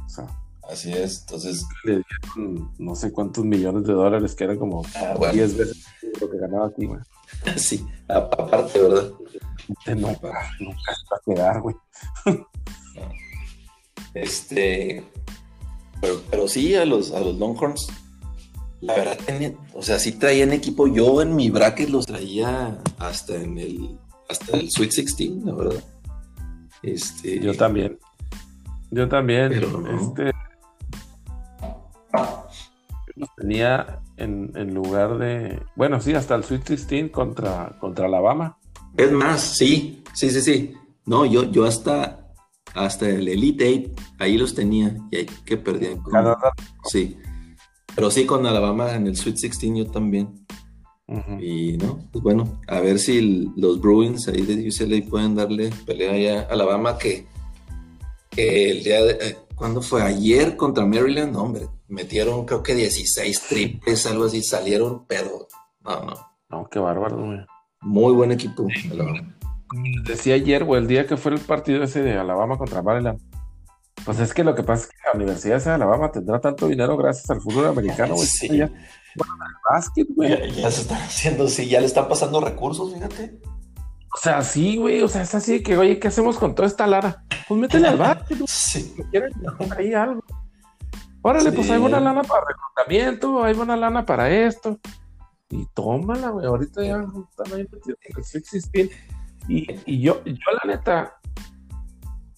[0.05, 0.25] o sea,
[0.69, 1.65] Así es, entonces.
[1.83, 2.01] Le
[2.35, 5.33] dieron no sé cuántos millones de dólares, que eran como ah, bueno.
[5.33, 5.85] 10 veces
[6.19, 6.99] lo que ganaba aquí, güey.
[7.57, 9.11] Sí, aparte, ¿verdad?
[9.87, 10.07] No,
[10.59, 11.75] nunca está a quedar, güey.
[14.13, 15.03] Este.
[15.99, 17.89] Pero, pero sí, a los, a los Longhorns
[18.85, 19.17] la verdad,
[19.73, 20.87] o sea, sí traían equipo.
[20.87, 23.97] Yo en mi bracket los traía hasta en el,
[24.29, 25.83] hasta el Sweet 16, la verdad.
[26.83, 27.97] Este, yo también.
[28.91, 29.53] Yo también.
[29.53, 30.31] Este,
[33.45, 35.59] tenía en, en, lugar de.
[35.75, 38.57] Bueno, sí, hasta el Sweet 16 contra, contra Alabama.
[38.97, 40.73] Es más, sí, sí, sí, sí.
[41.05, 42.33] No, yo, yo hasta,
[42.73, 46.01] hasta el Elite 8, ahí los tenía y ahí que perdían.
[46.85, 47.17] Sí.
[47.93, 50.45] Pero sí, con Alabama en el Sweet 16 yo también.
[51.39, 56.41] Y no, pues bueno, a ver si los Bruins ahí de UCLA pueden darle pelea
[56.41, 57.27] a Alabama que,
[58.35, 60.01] el día de, eh, ¿cuándo fue?
[60.01, 65.47] Ayer contra Maryland, hombre, metieron creo que 16 triples, algo así, salieron, pero
[65.81, 66.13] no, no.
[66.49, 67.39] No, qué bárbaro, güey.
[67.81, 68.67] Muy buen equipo.
[70.03, 73.19] Decía ayer, güey, el día que fue el partido ese de Alabama contra Maryland,
[74.03, 76.95] pues es que lo que pasa es que la Universidad de Alabama tendrá tanto dinero
[76.97, 78.27] gracias al fútbol americano, güey.
[78.27, 78.57] Sí.
[78.57, 78.67] Ya,
[79.15, 79.33] bueno,
[79.69, 80.51] básquet, güey.
[80.51, 83.39] Ya, se están haciendo, sí, ya le están pasando recursos, fíjate.
[84.13, 86.87] O sea, sí, güey, o sea, es así que, oye, ¿qué hacemos con toda esta
[86.87, 87.25] lara?
[87.47, 88.95] Pues métele al básquet, Sí.
[89.11, 89.31] ¿Quieren
[89.77, 90.23] ahí algo?
[91.27, 94.77] Órale, pues hay buena lana para reclutamiento, hay buena lana para esto.
[95.49, 97.67] Y tómala, güey, ahorita ya están ahí
[98.73, 98.91] el
[99.47, 101.17] Y, y yo, yo la neta,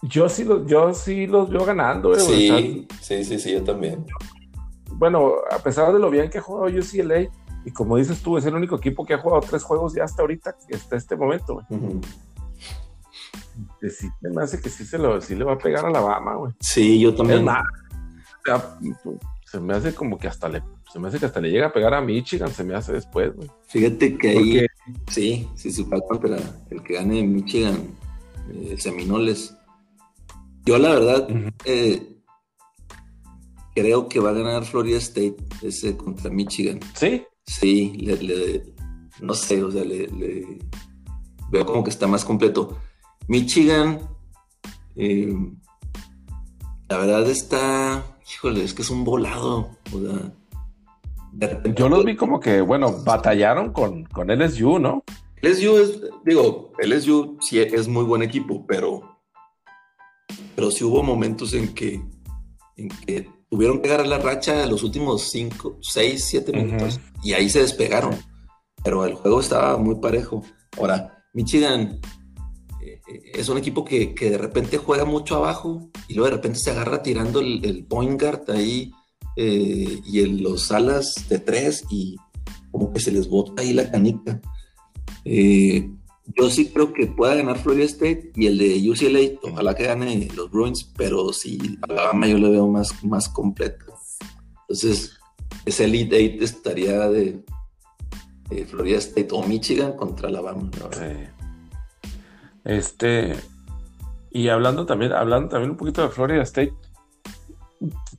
[0.04, 4.06] yo sí los, yo sí los veo ganando, eh, sí, sí, sí, sí, yo también.
[4.94, 7.28] Bueno, a pesar de lo bien que ha jugado UCLA,
[7.66, 10.22] y como dices tú, es el único equipo que ha jugado tres juegos ya hasta
[10.22, 12.00] ahorita, hasta este momento, güey.
[13.90, 16.54] sí, me hace que sí, se lo, sí le va a pegar a Alabama, güey.
[16.62, 17.46] Sí, yo también.
[19.46, 21.74] Se me hace como que hasta le, se me hace que hasta le llega a
[21.74, 23.50] pegar a Michigan, se me hace después, güey.
[23.68, 24.66] Fíjate que ahí,
[25.10, 26.38] sí, sí, sí, contra
[26.70, 27.96] el que gane Michigan,
[28.52, 29.58] eh, Seminoles
[30.68, 31.30] yo la verdad
[31.64, 32.18] eh,
[33.74, 36.82] creo que va a ganar Florida State ese contra Michigan.
[36.94, 37.24] ¿Sí?
[37.46, 38.06] Sí,
[39.22, 40.60] no sé, o sea, le,
[41.50, 42.78] veo como que está más completo.
[43.30, 44.02] Michigan,
[44.98, 45.34] eh,
[46.90, 49.70] la verdad está, híjole, es que es un volado.
[49.94, 55.04] O sea, Yo los vi como que, bueno, batallaron con, con LSU, ¿no?
[55.42, 59.18] LSU es, digo, LSU sí es muy buen equipo, pero
[60.58, 62.02] pero sí hubo momentos en que,
[62.78, 67.48] en que tuvieron que agarrar la racha los últimos 5, 6, 7 minutos y ahí
[67.48, 68.16] se despegaron.
[68.84, 70.44] Pero el juego estaba muy parejo.
[70.80, 72.00] Ahora, Michigan
[73.08, 76.72] es un equipo que, que, de repente juega mucho abajo y luego de repente se
[76.72, 78.92] agarra tirando el, point guard ahí
[79.36, 82.18] eh, y en los alas de tres y
[82.72, 84.42] como que se les bota ahí la canica.
[85.24, 85.90] Eh,
[86.36, 90.28] yo sí creo que pueda ganar Florida State y el de UCLA, ojalá que gane
[90.36, 93.86] los Bruins, pero sí, Alabama yo lo veo más, más completo.
[94.62, 95.14] Entonces,
[95.66, 97.44] ese Elite Eight estaría de,
[98.68, 100.70] Florida State o Michigan contra Alabama.
[100.92, 101.37] Sí.
[102.68, 103.34] Este,
[104.30, 106.74] y hablando también, hablando también un poquito de Florida State,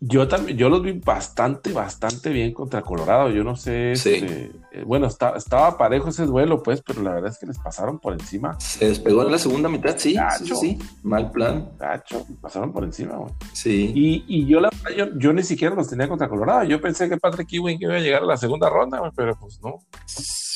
[0.00, 3.30] yo también, yo los vi bastante, bastante bien contra Colorado.
[3.30, 7.38] Yo no sé, este, eh, bueno, estaba parejo ese duelo, pues, pero la verdad es
[7.38, 8.58] que les pasaron por encima.
[8.60, 11.70] Se despegó en la segunda mitad, sí, sí, sí, mal plan.
[11.78, 13.32] Gacho, pasaron por encima, güey.
[13.52, 13.92] Sí.
[13.94, 16.64] Y, y yo, la yo, yo, ni siquiera los tenía contra Colorado.
[16.64, 19.80] Yo pensé que Patrick Ewing iba a llegar a la segunda ronda, pero pues no.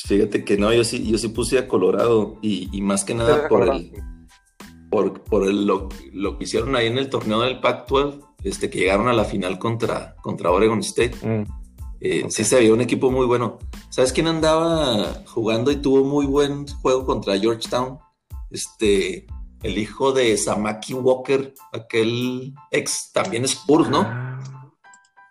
[0.05, 3.47] Fíjate que no, yo sí, yo sí puse a Colorado y, y más que nada
[3.47, 3.91] por el,
[4.89, 8.79] por, por el, lo, lo que hicieron ahí en el torneo del Pac-12 este, que
[8.79, 11.15] llegaron a la final contra, contra Oregon State.
[11.21, 11.43] Mm.
[12.01, 13.59] Eh, sí se veía un equipo muy bueno.
[13.89, 17.97] ¿Sabes quién andaba jugando y tuvo muy buen juego contra Georgetown?
[18.51, 19.25] Este,
[19.61, 24.01] el hijo de Samaki Walker, aquel ex, también Spurs, ¿no?
[24.01, 24.39] Ah,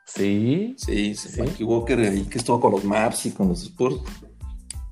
[0.07, 0.75] sí.
[0.79, 4.01] Sí, Samaki Walker, ahí que estuvo con los Maps y con los Spurs.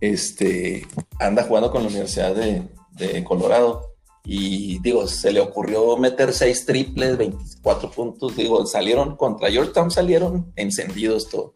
[0.02, 0.86] Este,
[1.18, 3.89] anda jugando con la Universidad de, de Colorado
[4.24, 8.36] Y digo, se le ocurrió meter seis triples, 24 puntos.
[8.36, 11.52] Digo, salieron contra Georgetown, salieron encendidos todo.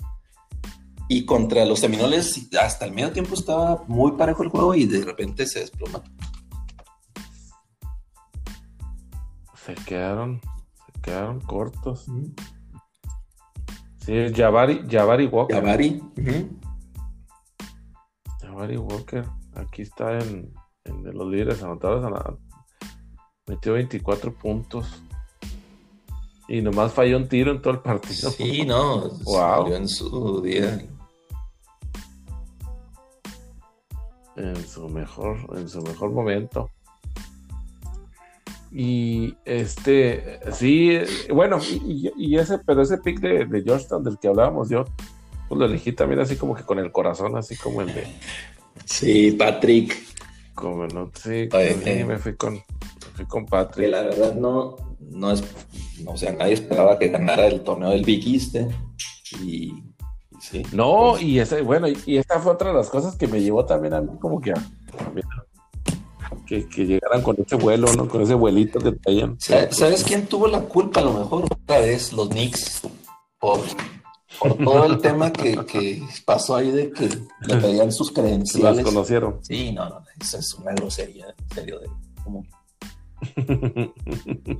[1.08, 5.04] Y contra los Seminoles, hasta el medio tiempo estaba muy parejo el juego y de
[5.04, 6.02] repente se desploma.
[9.66, 10.40] Se quedaron,
[10.86, 12.06] se quedaron cortos.
[13.98, 15.56] Sí, Javari, Javari Walker.
[15.56, 16.02] Javari.
[18.40, 19.24] Javari Walker.
[19.54, 20.52] Aquí está en,
[20.84, 22.04] en los líderes anotados.
[23.46, 25.02] Metió 24 puntos.
[26.48, 28.30] Y nomás falló un tiro en todo el partido.
[28.30, 29.08] Sí, no.
[29.24, 29.74] Wow.
[29.74, 30.86] en su día.
[34.36, 36.70] En su mejor, en su mejor momento.
[38.72, 40.98] Y este, sí,
[41.32, 44.84] bueno, y, ese, pero ese pick de, de, Georgetown del que hablábamos, yo
[45.48, 48.04] pues lo elegí también así como que con el corazón, así como el de.
[48.84, 49.96] Sí, Patrick.
[50.54, 51.48] Como no, sí,
[52.06, 52.62] me fui con,
[53.14, 53.86] fui con Patrick.
[53.86, 55.42] Que la verdad no, no es,
[56.06, 58.68] o sea, nadie esperaba que ganara el torneo del Big East, ¿eh?
[59.42, 59.72] y,
[60.40, 60.62] sí.
[60.72, 63.64] No, pues y ese, bueno, y, esta fue otra de las cosas que me llevó
[63.64, 64.62] también a mí como que a,
[66.46, 68.08] que, llegaran con ese vuelo, ¿no?
[68.08, 69.36] Con ese vuelito que traían.
[69.38, 71.44] ¿Sabes quién tuvo la culpa a lo mejor?
[71.44, 72.82] Otra vez, los Knicks,
[73.38, 73.60] por,
[74.38, 77.08] por todo el tema que, pasó ahí de que
[77.46, 78.76] le pedían sus credenciales.
[78.76, 79.38] Las conocieron.
[79.42, 81.88] Sí, no, no, eso es una grosería, en serio, de
[82.22, 82.44] cómo,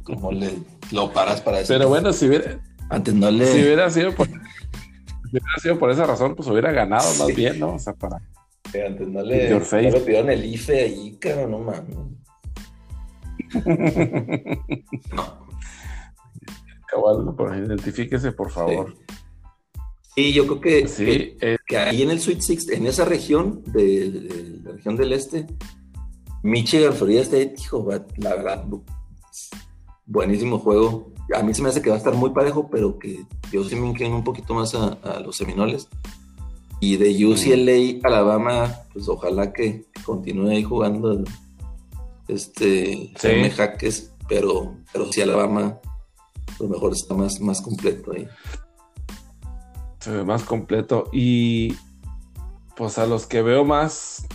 [0.05, 0.53] cómo le
[0.93, 1.73] lo paras para eso.
[1.73, 3.47] Pero bueno, si hubiera, antes no le...
[3.47, 4.35] si hubiera sido por, si
[5.31, 7.75] hubiera sido por esa razón, pues hubiera ganado más bien, ¿no?
[7.75, 8.21] O sea, para
[8.83, 11.97] antes no le, no le pidieron el IFE ahí, caro, no mames.
[15.13, 15.45] no.
[16.89, 18.97] Cabal, por identifíquese, por favor.
[20.15, 20.33] Sí.
[20.33, 24.61] yo creo que, sí, eh, que, ahí en el Sweet Six, en esa región, de,
[24.65, 25.47] la región del este,
[26.45, 28.67] Michigan, Florida State, hijo, la verdad,
[30.05, 31.11] buenísimo juego.
[31.35, 33.75] A mí se me hace que va a estar muy parejo, pero que yo sí
[33.77, 35.89] me inclino un poquito más a, a los Seminoles.
[36.81, 41.25] Y de UCLA, Alabama, pues ojalá que continúe ahí jugando
[42.29, 43.51] este sí.
[43.51, 48.29] Jaques, pero, pero sí Alabama a lo mejor está más, más completo ahí.
[50.01, 51.09] Se ve más completo.
[51.11, 51.75] Y
[52.77, 54.27] pues a los que veo más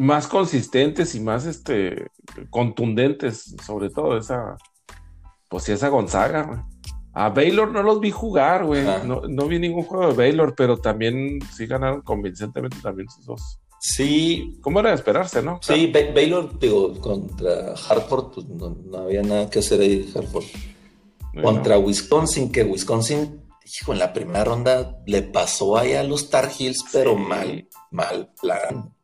[0.00, 2.10] más consistentes y más este
[2.48, 4.56] contundentes, sobre todo esa
[5.48, 6.66] pues sí esa Gonzaga,
[7.12, 8.84] a Baylor no los vi jugar, güey.
[9.04, 13.60] No, vi ningún juego de Baylor, pero también sí ganaron convincentemente también sus dos.
[13.80, 14.58] Sí.
[14.62, 15.58] ¿Cómo era de esperarse, no?
[15.60, 20.44] Sí, Baylor, digo, contra Hartford, pues no, había nada que hacer ahí, Hartford.
[21.42, 26.48] Contra Wisconsin, que Wisconsin, hijo, en la primera ronda le pasó ahí a los Tar
[26.56, 28.94] Heels, pero mal, mal plan.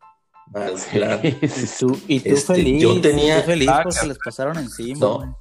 [0.93, 1.21] Plan.
[1.23, 1.39] Y
[1.79, 2.83] tú, y tú este, feliz.
[2.83, 3.43] Yo tenía.
[3.43, 4.99] feliz porque les pasaron encima.
[5.01, 5.39] No.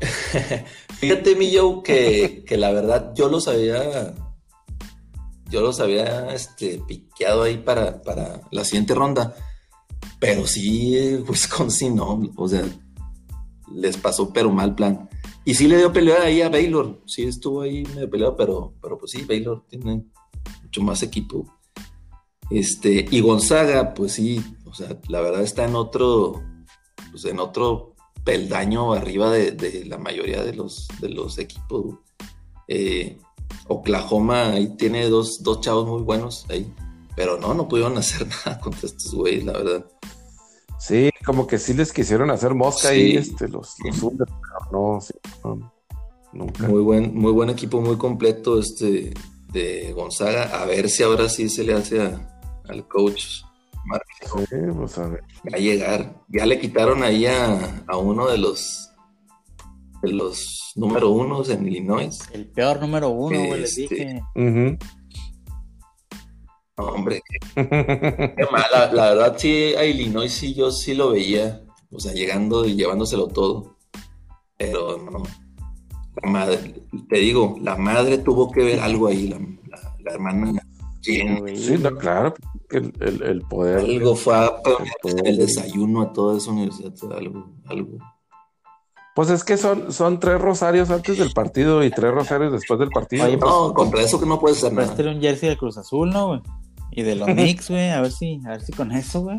[1.00, 4.14] Fíjate, mi Joe, que, que, la verdad yo los había.
[5.48, 9.34] Yo los había este, piqueado ahí para, para la siguiente ronda.
[10.20, 12.20] Pero sí, Wisconsin no.
[12.36, 12.62] O sea,
[13.74, 15.08] les pasó, pero mal plan.
[15.44, 17.02] Y sí le dio pelea ahí a Baylor.
[17.06, 20.04] Sí estuvo ahí medio peleado, pero, pero pues sí, Baylor tiene
[20.62, 21.59] mucho más equipo.
[22.50, 26.42] Este, y Gonzaga, pues sí, o sea, la verdad está en otro,
[27.12, 31.96] pues en otro peldaño arriba de, la mayoría de los, de los equipos.
[32.68, 33.18] Eh,
[33.68, 36.72] Oklahoma ahí tiene dos, dos, chavos muy buenos ahí,
[37.16, 39.86] pero no, no pudieron hacer nada contra estos güeyes, la verdad.
[40.78, 43.76] Sí, como que sí les quisieron hacer mosca y este, los,
[44.72, 44.98] no,
[46.32, 49.12] Muy buen, muy buen equipo, muy completo este
[49.52, 50.62] de Gonzaga.
[50.62, 52.00] A ver si ahora sí se le hace
[52.70, 53.42] al coach
[54.76, 55.22] pues, a ver.
[55.52, 56.14] Va a llegar.
[56.28, 58.88] Ya le quitaron ahí a, uno de los
[60.02, 62.18] de los número unos en Illinois.
[62.32, 64.78] El peor número uno, güey, les este, dije.
[66.76, 67.20] hombre,
[67.54, 68.92] qué, mala.
[68.92, 71.62] La verdad, sí, a Illinois sí, yo sí lo veía.
[71.92, 73.76] O sea, llegando y llevándoselo todo.
[74.56, 75.22] Pero no.
[76.22, 80.60] La madre, te digo, la madre tuvo que ver algo ahí, la hermana
[81.00, 82.34] Sí, no, claro,
[82.70, 83.78] el, el, poder.
[83.78, 84.36] Algo fue
[85.24, 87.98] el, desayuno a toda esa universidad, algo, algo.
[89.14, 92.90] Pues es que son, son tres rosarios antes del partido y tres rosarios después del
[92.90, 93.26] partido.
[93.26, 94.94] no, pues, contra eso que no puede ser nada.
[95.10, 96.40] un jersey del Cruz Azul, ¿no, güey?
[96.92, 99.38] Y de los Knicks, güey, a ver si, a ver si con eso, güey.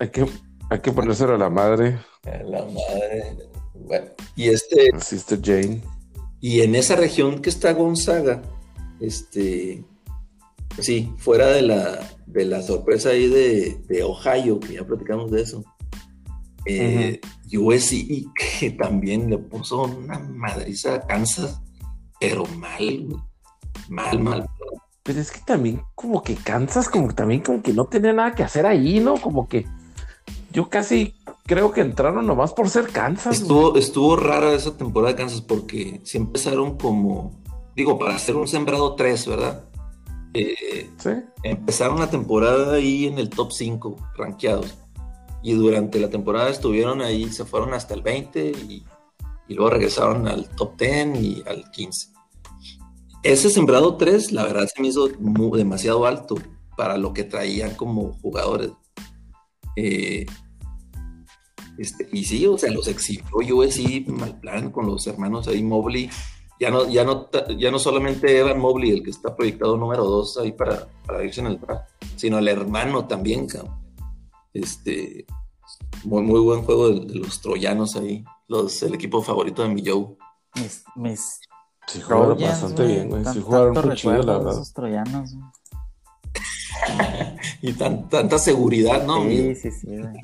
[0.00, 0.26] Hay que,
[0.70, 1.98] hay que ponérselo a la madre.
[2.24, 3.36] A la madre.
[3.74, 4.90] Bueno, y este.
[5.00, 5.82] Sister Jane.
[6.40, 8.42] Y en esa región que está Gonzaga,
[9.00, 9.84] este,
[10.80, 15.42] sí, fuera de la, de la sorpresa ahí de, de Ohio, que ya platicamos de
[15.42, 15.64] eso.
[16.66, 17.20] Eh,
[17.52, 18.26] USC,
[18.60, 21.60] que también le puso una madriza a Kansas,
[22.20, 23.08] pero mal,
[23.88, 24.50] mal, mal.
[25.02, 28.34] Pero es que también como que Kansas, como que también como que no tenía nada
[28.34, 29.16] que hacer ahí, ¿no?
[29.16, 29.66] Como que
[30.50, 31.14] yo casi
[31.44, 33.42] creo que entraron nomás por ser Kansas.
[33.42, 37.43] Estuvo, estuvo rara esa temporada de Kansas porque sí empezaron como,
[37.76, 39.64] digo, para hacer un sembrado 3, ¿verdad?
[40.34, 41.10] Eh, Sí.
[41.42, 44.74] empezaron la temporada ahí en el top 5, rankeados.
[45.42, 48.84] Y durante la temporada estuvieron ahí, se fueron hasta el 20 y,
[49.48, 52.08] y luego regresaron al top 10 y al 15.
[53.22, 56.34] Ese sembrado 3, la verdad, se me hizo mu- demasiado alto
[56.76, 58.70] para lo que traían como jugadores.
[59.76, 60.26] Eh,
[61.78, 63.24] este, y sí, o sea, los exhibió
[63.56, 66.08] USC mal plan con los hermanos ahí Mobley.
[66.60, 67.28] Ya no, ya no,
[67.58, 71.40] ya no solamente Evan Mobley el que está proyectado número 2 ahí para, para irse
[71.40, 73.74] en el draft, sino el hermano también, cabrón.
[74.52, 75.26] Este,
[76.04, 79.84] muy, muy buen juego de, de los troyanos ahí, los, el equipo favorito de mi
[79.84, 80.16] Joe.
[80.54, 81.40] Mis, mis
[81.86, 83.24] Sí, jugaron bastante bien, güey.
[83.26, 84.52] Sí, jugaron muy chido, la verdad.
[84.52, 85.34] Esos troyanos.
[87.62, 89.22] Y tan, tanta seguridad, ¿no?
[89.22, 90.20] Sí, sí, sí, güey.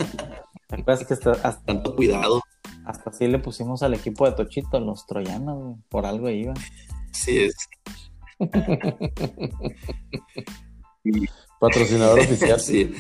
[0.67, 2.43] ¿Te acuerdas que hasta, hasta, Tanto cuidado.
[2.91, 5.77] Hasta así le pusimos al equipo de Tochito, los troyanos, güey?
[5.89, 6.55] Por algo iba.
[7.13, 7.57] Sí, es.
[11.59, 12.61] Patrocinador oficial.
[12.61, 12.95] Sí.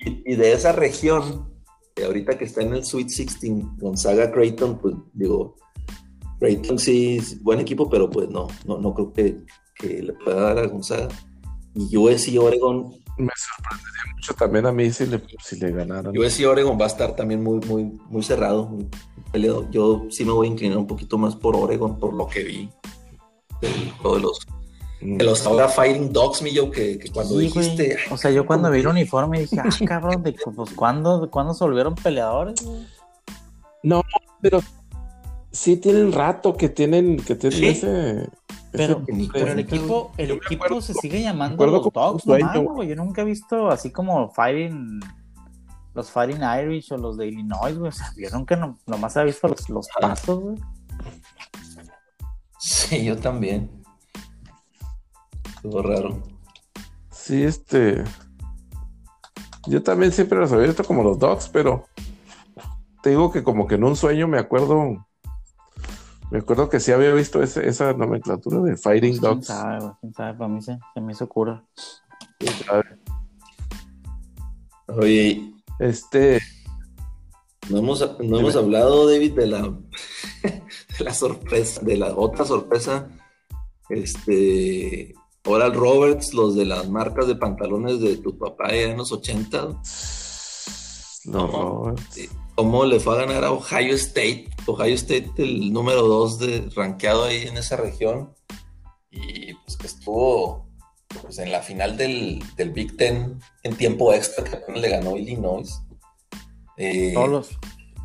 [0.00, 1.48] Y, y de esa región,
[1.94, 5.54] de ahorita que está en el Sweet 16, Gonzaga Creighton, pues digo,
[6.40, 9.36] Creighton sí es buen equipo, pero pues no, no, no creo que,
[9.76, 11.06] que le pueda dar a Gonzaga.
[11.74, 16.16] Y USC Oregon, Me sorprendería mucho también a mí si le, si le ganaran.
[16.16, 18.88] USC Oregon va a estar también muy, muy, muy cerrado, muy
[19.32, 19.68] peleado.
[19.70, 22.70] Yo sí me voy a inclinar un poquito más por Oregon, por lo que vi
[23.60, 24.38] del juego de los,
[25.00, 27.68] de los ahora Fighting Dogs, mi yo, que, que cuando Sí, güey.
[27.70, 31.54] dijiste, O sea, yo cuando vi el uniforme dije, ah, cabrón, de, pues, ¿cuándo, ¿cuándo
[31.54, 32.60] se volvieron peleadores?
[32.64, 32.86] güey?
[33.82, 34.02] No,
[34.40, 34.60] pero
[35.50, 37.66] sí tienen rato que tienen, que tienen Sí.
[37.66, 38.28] ese.
[38.70, 39.02] Pero,
[39.32, 42.88] pero el equipo, el equipo acuerdo- se sigue llamando los como Dogs ¿no, güey.
[42.88, 45.00] Yo nunca he visto así como Fighting,
[45.94, 47.88] los Fighting Irish o los de Illinois, güey.
[47.88, 50.10] O sea, yo nunca no- nomás he visto los, los Ajá.
[50.10, 50.56] pasos, güey.
[52.58, 53.70] Sí, yo también.
[55.56, 56.22] Estuvo raro.
[57.10, 58.04] Sí, este.
[59.66, 61.84] Yo también siempre los había visto como los dogs, pero
[63.02, 65.06] te digo que como que en un sueño me acuerdo.
[66.30, 69.46] Me acuerdo que sí había visto ese- esa nomenclatura de Fighting Pues, ¿Quién Dogs.
[69.46, 69.92] sabe, güey?
[70.00, 70.34] ¿Quién sabe?
[70.34, 71.64] Para mí se, se me hizo cura.
[74.88, 76.40] Oye, Este,
[77.70, 79.60] no hemos, no hemos hablado, David, de la,
[80.42, 83.08] de la sorpresa, de la otra sorpresa.
[83.88, 85.14] Este,
[85.46, 89.62] Oral Roberts, los de las marcas de pantalones de tu papá ya en los 80.
[89.64, 91.46] los No.
[91.46, 92.28] Roberts.
[92.58, 94.48] ¿Cómo le fue a ganar a Ohio State?
[94.66, 98.34] Ohio State, el número 2 de rankeado ahí en esa región.
[99.12, 100.66] Y pues que estuvo
[101.22, 105.16] pues, en la final del, del Big Ten en tiempo extra, que apenas le ganó
[105.16, 105.70] Illinois.
[106.76, 107.50] Eh, Todos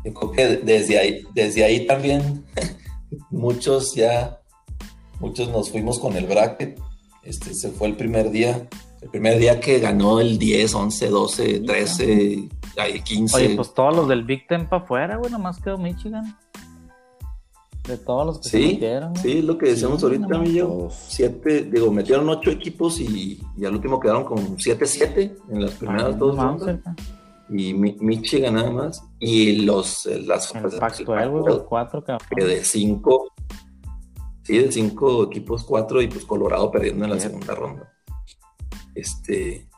[0.04, 2.44] yo creo que desde ahí, desde ahí también
[3.30, 4.40] muchos ya,
[5.18, 6.78] muchos nos fuimos con el bracket.
[7.24, 8.68] Este se fue el primer día,
[9.02, 13.36] el primer día que ganó el 10, 11, 12, 13, ahí 15.
[13.36, 16.36] Oye, pues todos los del Big Ten para afuera, güey, nomás quedó Michigan.
[17.86, 19.10] De todos los que se Sí, metieron.
[19.12, 19.22] güey.
[19.22, 20.66] sí, es lo que decíamos Sí, ahorita, nomás mi yo.
[20.68, 20.94] todos.
[21.08, 26.04] Siete, digo, metieron ocho equipos y, y al último quedaron con 7-7 en las primeras
[26.14, 26.80] Ah, dos rondas.
[27.50, 29.04] Y Mi- Michigan nada más.
[29.20, 32.26] Y los, eh, las El pues, Pac-12, el güey, Pac-12, los cuatro, cabrón.
[32.34, 33.28] que de cinco,
[34.44, 37.92] sí, de cinco equipos, cuatro, y pues Colorado perdiendo en la segunda ronda.
[38.94, 39.68] Este,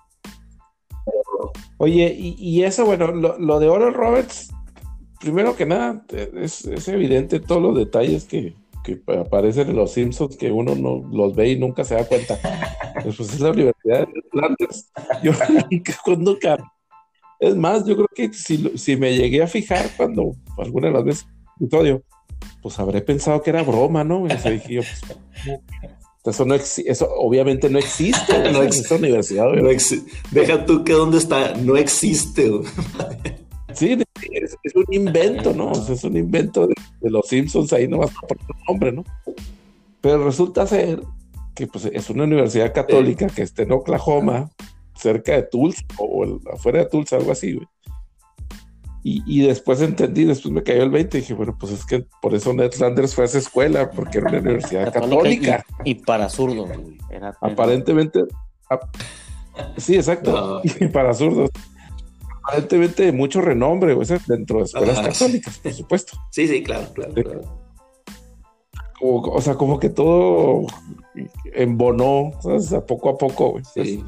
[1.79, 4.51] Oye, y, y eso, bueno, lo, lo de Oral Roberts,
[5.21, 6.05] primero que nada,
[6.35, 8.55] es, es evidente todos los detalles que,
[8.85, 12.39] que aparecen en los Simpsons que uno no los ve y nunca se da cuenta.
[13.05, 14.91] Pues es la Universidad de Flanders.
[15.23, 15.31] Yo
[15.71, 16.73] nunca, nunca-
[17.39, 21.05] Es más, yo creo que si, si me llegué a fijar cuando alguna de las
[21.05, 21.29] veces
[21.61, 22.03] episodio,
[22.63, 24.27] pues habré pensado que era broma, ¿no?
[24.27, 25.61] Y se dije yo, pues.
[26.31, 29.69] Eso no exi- eso obviamente no existe No no ex- esa universidad, no
[30.31, 32.51] deja tú que dónde está, no existe.
[33.75, 33.99] Sí,
[34.33, 35.71] es, es un invento, ¿no?
[35.73, 39.05] O sea, es un invento de, de los Simpsons ahí nomás por el nombre, ¿no?
[40.01, 41.03] Pero resulta ser
[41.55, 44.51] que pues, es una universidad católica que está en Oklahoma,
[44.95, 47.67] cerca de Tulsa, o el- afuera de Tulsa, algo así, güey.
[49.09, 52.05] Y, y después entendí, después me cayó el 20 y dije, bueno, pues es que
[52.21, 55.65] por eso Ned Flanders fue a esa escuela, porque era una universidad católica.
[55.85, 56.99] Y, y para zurdos, güey.
[57.09, 58.25] Era, Aparentemente,
[59.77, 60.33] sí, exacto.
[60.33, 61.51] No, Y para zurdos.
[62.43, 65.09] Aparentemente de mucho renombre, güey, dentro de escuelas Ajá.
[65.11, 66.19] católicas, por supuesto.
[66.33, 67.15] Sí, sí, claro, claro.
[67.15, 67.43] Claro.
[69.01, 70.67] O sea, como que todo
[71.55, 72.73] embonó, ¿sabes?
[72.73, 73.63] A poco a poco, güey.
[73.73, 74.05] Sí.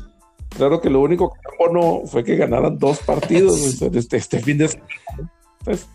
[0.56, 4.68] Claro que lo único que embonó fue que ganaran dos partidos este, este fin de
[4.68, 4.88] semana.
[5.60, 5.86] Entonces,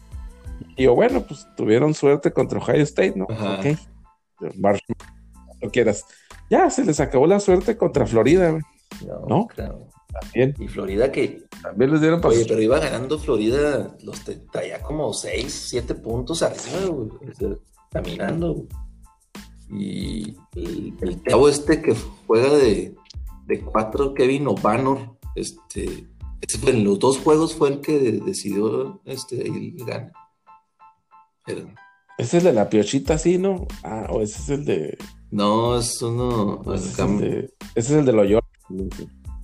[0.77, 3.27] y yo, bueno, pues tuvieron suerte contra Ohio State, ¿no?
[3.29, 3.59] Ajá.
[3.59, 3.77] Ok.
[4.57, 4.81] March,
[5.61, 6.05] no quieras.
[6.49, 8.61] Ya se les acabó la suerte contra Florida, güey.
[9.07, 9.47] No, ¿No?
[9.47, 9.87] claro.
[10.21, 14.35] También, Y Florida que, también les dieron para oye, pero iba ganando Florida, los te-
[14.51, 17.49] traía como 6, 7 puntos arriba, güey, o sea,
[17.89, 18.53] caminando.
[18.53, 18.67] güey.
[19.69, 21.95] Y el, el chavo este que
[22.27, 22.93] juega de,
[23.45, 26.07] de cuatro, Kevin O'Banor, este,
[26.41, 30.11] ese fue en los dos juegos fue el que decidió este, el gane.
[31.45, 31.67] Pero,
[32.17, 33.67] Ese es el de la piochita, sí, ¿no?
[33.83, 34.97] Ah, o ese es el de.
[35.31, 36.61] no, es uno.
[36.73, 38.45] ese, es el de ese es el de Loyola.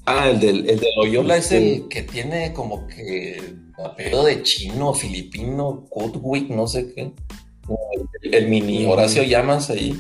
[0.06, 4.42] Ah, el del, el de Loyola es Este- el que tiene como que apellido de
[4.44, 7.14] chino, filipino, Kutwik, no sé qué.
[8.24, 8.86] El, el mini.
[8.86, 9.96] Horacio Llamas ahí.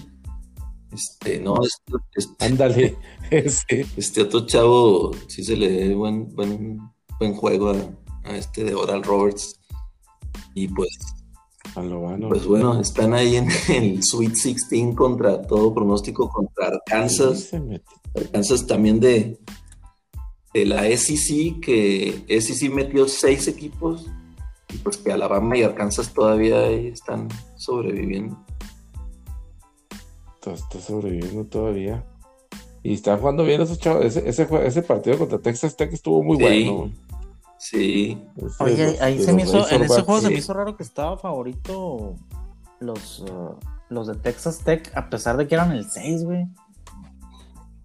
[0.91, 1.55] Este, no,
[2.15, 2.97] este, Ándale,
[3.31, 6.79] este otro chavo sí se le dé buen, buen,
[7.19, 7.75] buen juego a,
[8.23, 9.59] a este de Oral Roberts.
[10.55, 10.89] Y pues,
[11.75, 12.29] A lo bueno.
[12.29, 17.51] pues bueno, están ahí en el Sweet 16 contra todo pronóstico contra Arkansas.
[18.15, 19.39] Arkansas también de,
[20.53, 24.07] de la SEC, que SEC metió seis equipos,
[24.73, 28.43] y pues que Alabama y Arkansas todavía ahí están sobreviviendo.
[30.53, 32.03] Está, está sobreviviendo todavía.
[32.83, 34.05] Y están jugando bien esos chavos.
[34.05, 36.43] Ese, ese, ese partido contra Texas Tech estuvo muy Sí.
[36.43, 36.91] bueno.
[37.57, 38.23] Sí,
[38.61, 41.17] Oye, los- ahí se me hizo, en ese juego se me hizo raro que estaba
[41.17, 42.15] favorito
[42.79, 43.57] los, uh,
[43.89, 46.47] los de Texas Tech, a pesar de que eran el 6, güey.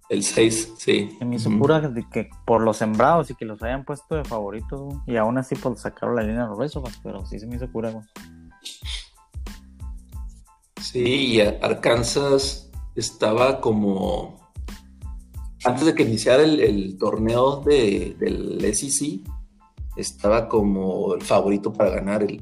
[0.07, 1.13] el 6, sí.
[1.19, 4.23] Se me hizo pura de que por los sembrados y que los hayan puesto de
[4.23, 4.97] favoritos, güey.
[5.07, 7.69] Y aún así, pues sacaron la línea de los Razorbacks, pero sí se me hizo
[7.69, 8.05] cura, güey.
[10.95, 14.39] Sí, y Arkansas estaba como.
[15.65, 19.19] Antes de que iniciara el, el torneo de, del SEC,
[19.97, 22.41] estaba como el favorito para ganar el,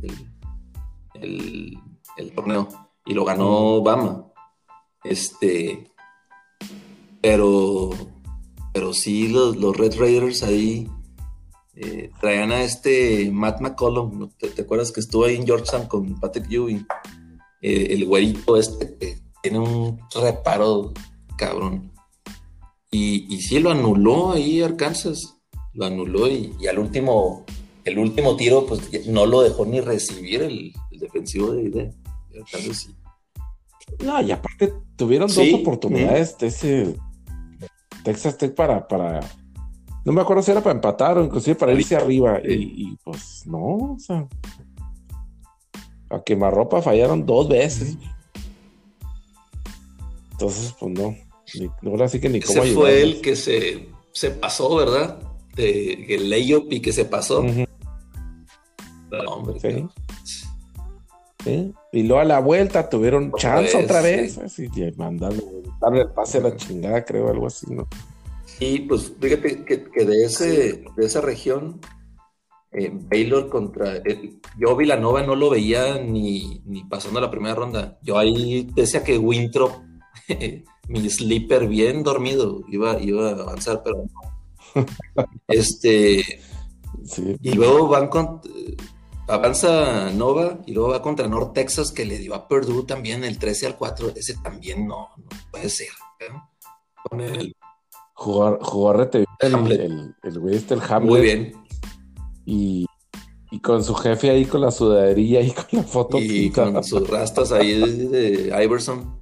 [1.16, 2.68] el- torneo.
[3.08, 4.28] Y lo ganó Obama.
[5.04, 5.90] Este.
[7.22, 7.90] Pero.
[8.72, 10.88] Pero sí, los, los Red Raiders ahí.
[11.76, 14.30] eh, traían a este Matt McCollum.
[14.38, 16.86] ¿Te, te acuerdas que estuvo ahí en Georgetown con Patrick Ewing?
[17.64, 20.94] Eh, el güerito este tiene un reparo
[21.38, 21.92] cabrón.
[22.92, 25.36] Y, y sí, lo anuló ahí Arkansas.
[25.74, 27.44] Lo anuló y, y al último,
[27.84, 31.94] el último tiro, pues no lo dejó ni recibir el, el defensivo de, de-
[32.32, 32.90] de Arkansas.
[34.00, 35.52] Y- No, y aparte tuvieron Sí.
[35.52, 36.96] dos oportunidades de ese
[38.04, 39.20] Texas Tech para, para.
[40.06, 42.40] No me acuerdo si era para empatar o inclusive para irse arriba.
[42.44, 42.54] Y,
[42.92, 44.28] y, pues no, o sea.
[46.14, 47.98] A quemarropa fallaron dos veces.
[50.32, 51.16] Entonces, pues no.
[51.56, 53.16] Ni, ahora sí que ni cómo Ese fue ayudarlos.
[53.16, 55.20] el que se, se pasó, ¿verdad?
[55.56, 57.44] De, el layup y que se pasó.
[57.44, 59.60] No, hombre,
[61.44, 61.74] Sí.
[61.92, 64.34] Y luego a la vuelta tuvieron Otra chance vez, otra vez.
[64.34, 64.42] sí.
[64.46, 65.44] Así, y mandarle,
[65.82, 67.86] darle el pase a la chingada, creo, algo así, ¿no?
[68.62, 71.82] Y pues fíjate que, que de, ese, de esa región,
[72.74, 73.98] eh, Baylor contra.
[73.98, 77.98] eh, yo Villanova no lo veía ni, ni pasando la primera ronda.
[78.02, 79.72] Yo ahí decía que Winthrop,
[80.88, 84.86] mi sleeper bien dormido, iba, iba a avanzar, pero no.
[85.48, 86.24] Este,
[87.06, 87.36] Sí.
[87.42, 88.40] y luego van con.
[89.28, 93.38] Avanza Nova y luego va contra North Texas que le dio a Purdue también el
[93.40, 94.14] 13 al 4.
[94.16, 95.88] Ese también no, no puede ser.
[96.32, 96.50] ¿no?
[97.10, 97.56] Con el-
[99.40, 99.80] a el, Hamlet.
[99.82, 101.10] el, el güey este, el Hamlet.
[101.10, 101.54] muy bien.
[102.46, 102.86] Y,
[103.52, 106.74] y con su jefe ahí con la sudaderilla y con la foto Y pintada.
[106.74, 108.08] con sus rastas ahí de,
[108.48, 109.20] de Iverson,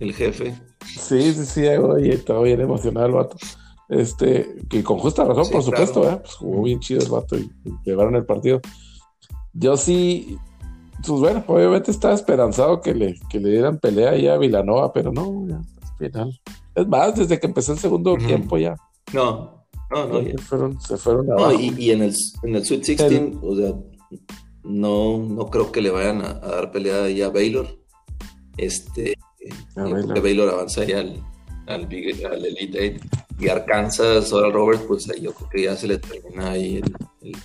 [0.00, 0.54] el jefe.
[0.86, 3.36] Sí, sí, sí, oye, estaba bien emocionado el vato.
[3.88, 6.06] Este, que con justa razón, Sí, por supuesto, claro.
[6.08, 6.22] ¿verdad?
[6.22, 8.60] Pues jugó bien chido el vato y, y llevaron el partido.
[9.54, 10.36] Yo sí,
[11.06, 15.10] pues bueno, obviamente estaba esperanzado que le, que le dieran pelea ahí a Vilanova, pero
[15.12, 16.40] no, ya, al final.
[16.74, 18.76] Es más, desde que empezó el segundo tiempo ya.
[19.12, 19.57] No,
[19.90, 20.22] no, no.
[20.22, 23.74] se fueron, se fueron No, y, y en, el, en el Sweet 16, o sea,
[24.64, 27.66] no, no creo que le vayan a, a dar pelea ahí a Baylor.
[28.56, 29.14] Este,
[29.76, 30.48] A y Baylor.
[30.52, 31.22] avanza ya al,
[31.66, 33.02] al, Big- al Elite Eight.
[33.38, 37.36] Y Arkansas, Oral Roberts, pues yo creo que ya se le termina ahí el, el,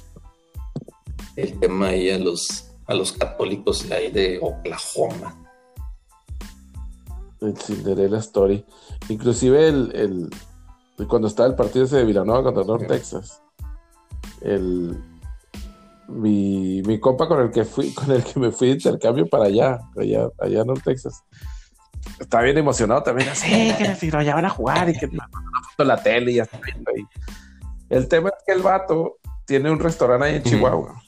[1.35, 5.39] el tema ahí a los, a los católicos de ahí de Oklahoma.
[7.41, 8.65] El Cinderella Story.
[9.09, 10.29] Inclusive el,
[10.97, 13.41] el, cuando estaba el partido ese de Villanova contra North Texas,
[14.41, 14.97] el,
[16.07, 19.45] mi, mi compa con el que fui, con el que me fui de intercambio para
[19.45, 21.23] allá, allá, allá en North Texas,
[22.19, 25.17] estaba bien emocionado también, así, que ya van a jugar y que me
[25.71, 27.05] foto la tele y ya está ahí.
[27.89, 31.01] El tema es que el vato tiene un restaurante ahí en Chihuahua.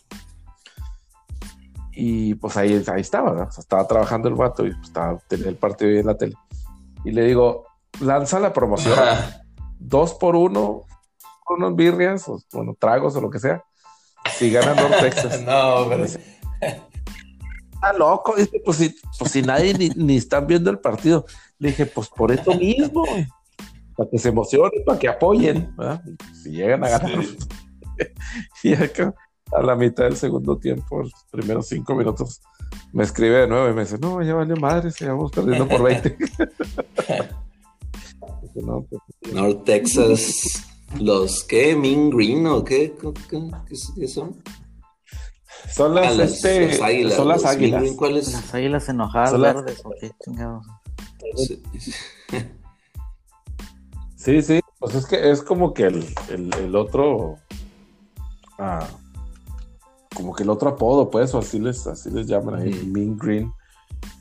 [1.97, 3.47] Y pues ahí, ahí estaba, ¿no?
[3.47, 6.35] estaba trabajando el vato y pues, estaba, el partido ahí en la tele.
[7.05, 7.65] Y le digo,
[8.01, 8.99] lanza la promoción,
[9.79, 10.83] dos por uno,
[11.49, 13.63] unos birrias, o bueno, tragos o lo que sea,
[14.37, 15.41] si ganan North Texas.
[15.45, 16.05] no, pero...
[16.05, 21.25] Está loco, dice, pues si, pues si nadie ni, ni, están viendo el partido.
[21.59, 23.03] Le dije, pues por eso mismo,
[23.95, 26.01] para que se emocionen, para que apoyen, ¿verdad?
[26.41, 27.23] Si llegan a ganar.
[28.63, 29.13] y acá,
[29.51, 32.41] a la mitad del segundo tiempo, los primeros cinco minutos,
[32.91, 35.83] me escribe de nuevo y me dice, no, ya vale madre, se vamos perdiendo por
[35.83, 36.17] 20.
[38.61, 40.63] no, pues, North Texas,
[40.99, 42.95] los que Mean Green o qué,
[43.27, 44.41] ¿Qué, son?
[45.71, 47.83] Son las, ah, este, águilas, son las águilas.
[47.83, 50.65] Las águilas enojadas verdes, o qué chingados.
[54.17, 57.37] Sí, sí, pues es que es como que el, el, el otro.
[58.57, 58.87] Ah,
[60.15, 63.53] como que el otro apodo, pues, o así les, así les llaman ahí, Mean Green.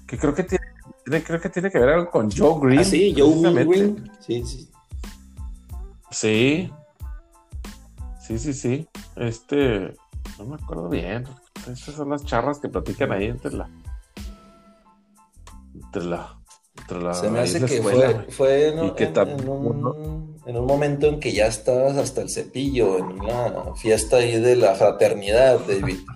[0.07, 0.64] Que creo que tiene,
[1.05, 2.81] creo que tiene que ver algo con Joe Green.
[2.81, 4.11] Ah, sí, Joe Green.
[4.21, 4.69] Sí, sí.
[6.11, 6.73] Sí.
[8.21, 8.89] Sí, sí, sí.
[9.17, 9.95] Este,
[10.39, 11.25] no me acuerdo bien.
[11.57, 13.69] Estas son las charras que platican ahí entre la.
[15.75, 16.39] Entre la.
[16.79, 18.95] Entre la Se me hace que fue, fue en, un,
[20.47, 24.57] en, un, momento en que ya estabas hasta el cepillo, en una fiesta ahí de
[24.57, 25.61] la fraternidad,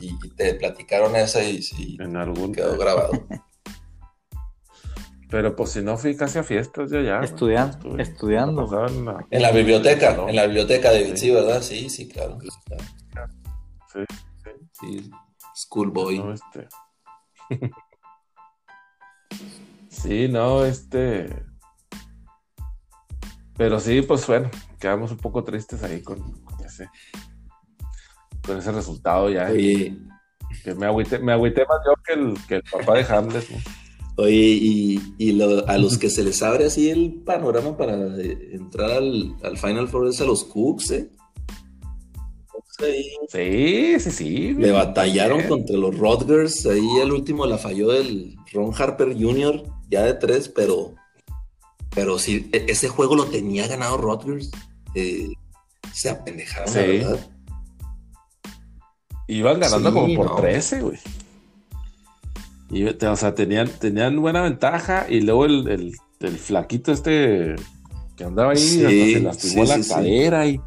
[0.00, 2.52] y, te platicaron esa y, en algún...
[2.52, 3.12] quedó grabado.
[5.30, 7.20] Pero pues si no fui casi a fiestas ya ya.
[7.20, 7.98] Estudiando.
[7.98, 8.86] estudiando.
[9.30, 11.30] En la, biblioteca, en la biblioteca de sí.
[11.30, 11.60] ¿verdad?
[11.60, 12.38] Sí, sí, claro.
[12.40, 12.50] Sí,
[13.92, 14.04] sí.
[14.80, 15.10] sí.
[15.54, 16.18] Schoolboy.
[16.18, 16.68] No, este...
[19.88, 21.44] sí, no, este...
[23.56, 26.22] Pero sí, pues bueno, quedamos un poco tristes ahí con,
[26.64, 26.88] ese
[28.46, 29.48] con ese resultado ya.
[29.48, 29.98] Oye.
[30.64, 33.50] Que me agüité, me agüité más yo que el, que el papá de Hamlet.
[33.50, 33.58] ¿no?
[34.18, 39.86] Oye, y, a los que se les abre así el panorama para entrar al, Final
[39.86, 41.10] Four es a los Cooks, ¿eh?
[43.28, 44.54] Sí, sí, sí.
[44.54, 46.66] Le batallaron contra los Rodgers.
[46.66, 50.94] Ahí el último la falló el Ron Harper Jr., ya de tres, pero,
[51.94, 54.50] pero sí, e, ese juego lo tenía ganado Rodgers.
[54.94, 55.28] Eh,
[55.92, 57.30] se apendejaron, la verdad.
[59.28, 60.98] Iban ganando como por 13, güey.
[62.70, 65.94] Y, o sea, tenían, tenían buena ventaja y luego el,
[66.38, 67.56] flaquito este
[68.16, 70.60] que andaba ahí se lastimó la cadera y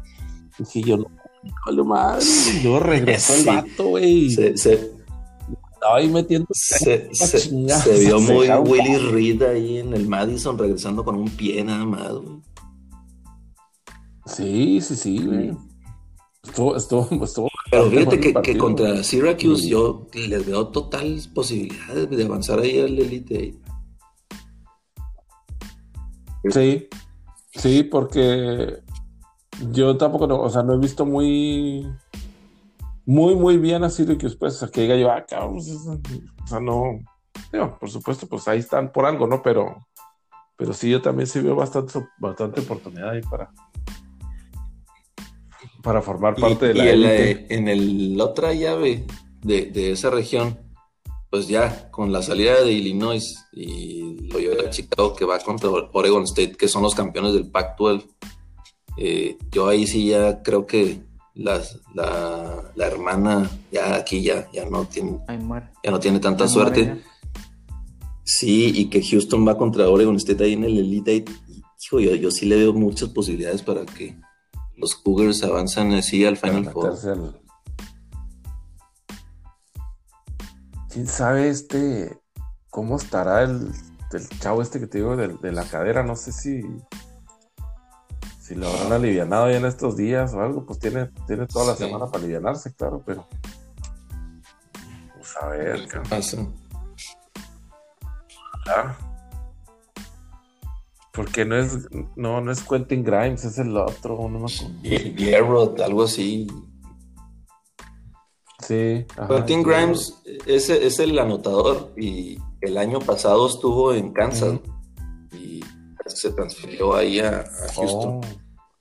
[0.58, 1.06] dije yo, no,
[1.70, 4.30] no madre, y luego regresó el vato, güey.
[4.30, 4.92] Se, se,
[5.82, 6.46] estaba ahí metiendo.
[6.52, 7.10] Se,
[7.98, 12.40] vio muy Willy Reed ahí en el Madison regresando con un pie nada más, güey.
[14.26, 15.52] Sí, sí, sí, güey.
[16.44, 22.58] Estuvo, estuvo, estuvo Pero fíjate que, contra Syracuse yo les veo totales posibilidades de avanzar
[22.58, 23.58] ahí al Elite
[26.50, 26.88] Sí,
[27.54, 28.82] sí, porque
[29.70, 31.90] yo tampoco, no, o sea, no he visto muy,
[33.06, 37.00] muy, muy bien a Syracuse, pues, que diga yo, ah, cabrón, pues, o sea, no,
[37.80, 39.40] por supuesto, pues ahí están por algo, ¿no?
[39.40, 39.88] Pero,
[40.58, 43.50] pero sí, yo también sí veo bastante, bastante oportunidad ahí para,
[45.82, 49.04] para formar parte de la y en el otra llave
[49.42, 50.58] de, esa región,
[51.30, 55.68] pues ya con la salida de Illinois y lo lleva a Chicago que va contra
[55.70, 58.04] Oregon State, que son los campeones del Pac-12,
[58.96, 61.00] eh, yo ahí sí ya creo que
[61.34, 61.60] la,
[62.76, 65.18] hermana ya aquí ya, ya no tiene
[65.82, 67.02] ya no tiene tanta suerte.
[68.22, 71.24] sí, y que Houston va contra Oregon State ahí en el Elite
[71.84, 74.16] Hijo, yo, yo sí le veo muchas posibilidades para que
[74.82, 76.98] los Cougars avanzan así al Final Four.
[80.90, 82.20] ¿Quién sabe este
[82.68, 83.72] cómo estará el,
[84.40, 86.02] chavo este que te digo de, la cadera?
[86.02, 86.62] No sé si
[88.40, 91.76] si lo habrán alivianado ya en estos días o algo, pues tiene, tiene toda la
[91.76, 93.28] semana para alivianarse, claro, pero
[95.14, 96.38] pues a ver, ¿qué pasa?
[101.12, 105.34] Porque no es, no, no es Quentin Grimes, es el otro, no me
[105.84, 106.46] algo así.
[108.60, 109.04] Sí.
[109.28, 110.14] Quentin Grimes
[110.46, 114.60] es, es, el anotador y el año pasado estuvo en Kansas
[115.32, 115.62] y
[116.06, 117.44] se transfirió ahí a,
[117.74, 118.20] Houston.
[118.20, 118.20] Oh.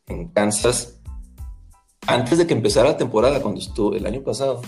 [0.07, 1.01] en Kansas,
[2.07, 4.61] antes de que empezara la temporada, cuando estuvo el año pasado,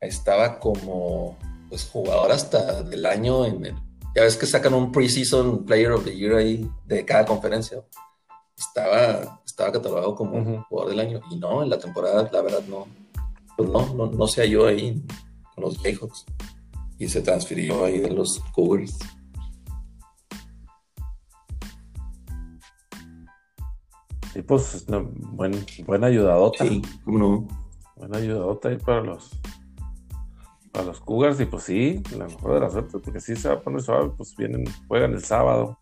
[0.00, 1.36] estaba como
[1.68, 3.74] pues jugador hasta del año en el,
[4.14, 7.82] ya ves que sacan un preseason player of the year ahí de cada conferencia.
[8.56, 10.64] Estaba, estaba catalogado como Ujú.
[10.68, 12.86] jugador del año y no, en la temporada la verdad no,
[13.56, 15.02] pues no, no, no se halló ahí
[15.54, 16.26] con los Jayhawks
[16.98, 18.98] y se transfirió ahí de los Cougars.
[24.34, 26.64] Y pues, no, buen, buena ayudadota.
[26.64, 27.48] Sí, cómo no.
[27.96, 29.30] Buena ayudadota ahí para los
[30.72, 31.38] para los Cougars.
[31.40, 34.10] Y pues sí, la mejor de las suertes, porque sí se va a poner suave,
[34.16, 35.78] pues vienen, juegan el sábado.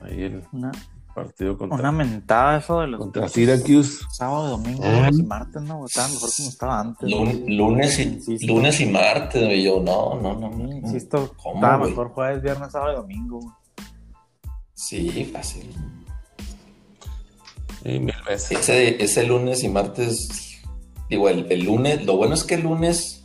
[0.00, 0.70] Ahí el Una,
[1.14, 4.04] partido contra, una mentada eso de los contra Syracuse.
[4.12, 5.84] sábado, domingo, lunes y martes, ¿no?
[5.84, 7.10] Estaba mejor como estaba antes.
[7.10, 10.50] Lun- lunes, y, lunes y martes, güey, yo no, no, no.
[10.50, 10.72] No.
[10.72, 11.90] Insisto, ¿Cómo, estaba güey?
[11.90, 13.40] mejor jueves, viernes, sábado y domingo.
[13.40, 13.54] güey.
[14.74, 15.74] Sí, fácil.
[17.84, 18.52] Y mil veces.
[18.60, 20.47] Ese, ese lunes y martes,
[21.08, 23.22] digo, el, el lunes, lo bueno es que el lunes,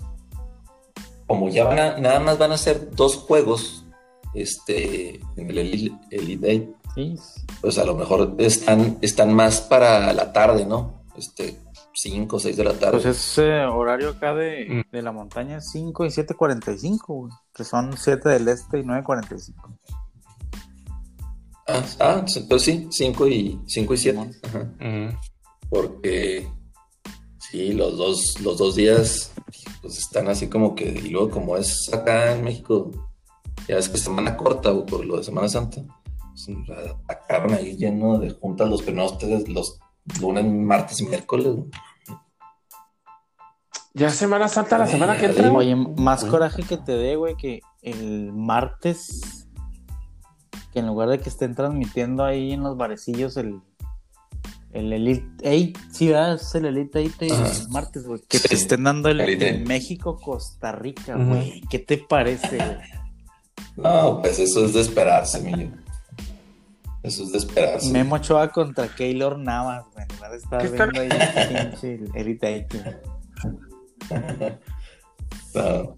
[1.28, 3.86] como ya van a, nada más van a ser dos juegos,
[4.34, 7.16] este, en el Elite, Elite Eight, Sí,
[7.60, 11.02] pues a lo mejor están, están más para la tarde, ¿no?
[11.18, 11.60] Este,
[11.96, 13.00] 5 o 6 de la tarde.
[13.00, 14.92] Pues ese horario acá de, Mm.
[14.92, 17.32] de la montaña es 5 y 7.45, güey.
[17.54, 19.76] Que son 7 del este y 9.45.
[21.68, 24.18] Ah, ah, pues sí, 5 y, 5 y 7.
[24.18, 24.36] Simón.
[24.44, 25.20] Ajá.
[25.70, 26.48] Porque
[27.54, 29.32] sí, los dos, los dos días
[29.82, 32.90] pues están así como que, y luego como es acá en México,
[33.68, 35.84] ya es que semana corta o por lo de Semana Santa,
[36.18, 36.58] pues,
[37.08, 39.80] atacaron ahí lleno de juntas los primeros tres, los
[40.20, 41.56] lunes, martes y miércoles.
[43.94, 45.52] Ya Semana Santa, la semana que entra.
[45.52, 49.48] Oye, más coraje que te dé, güey, que el martes,
[50.72, 53.62] que en lugar de que estén transmitiendo ahí en los barecillos el,
[54.74, 55.26] el Elite
[55.74, 56.34] 8, sí, ¿verdad?
[56.36, 58.48] es el Elite 8 el martes, güey, que Sí.
[58.50, 59.66] te estén dando el, Elite el.
[59.66, 61.62] México-Costa Rica, güey.
[61.70, 62.78] ¿Qué te parece, güey?
[63.78, 65.72] No, pues eso es de esperarse, Emilio.
[67.04, 67.92] Eso es de esperarse.
[67.92, 70.06] Memo Ochoa contra Keylor Navas, güey.
[70.08, 70.36] ¿Qué
[70.68, 71.10] está- viendo ahí
[71.70, 72.84] pinche el Elite 8.
[72.84, 74.54] güey.
[75.56, 75.96] No.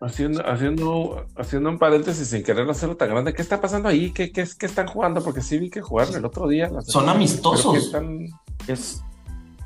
[0.00, 4.12] Haciendo, haciendo, haciendo un paréntesis sin querer hacerlo tan grande, ¿qué está pasando ahí?
[4.12, 5.22] ¿Qué, qué, es- qué están jugando?
[5.24, 6.70] Porque sí vi que jugaron el otro día.
[6.86, 7.62] Son amistosos.
[7.64, 8.26] Pero que están-
[8.68, 9.02] Es,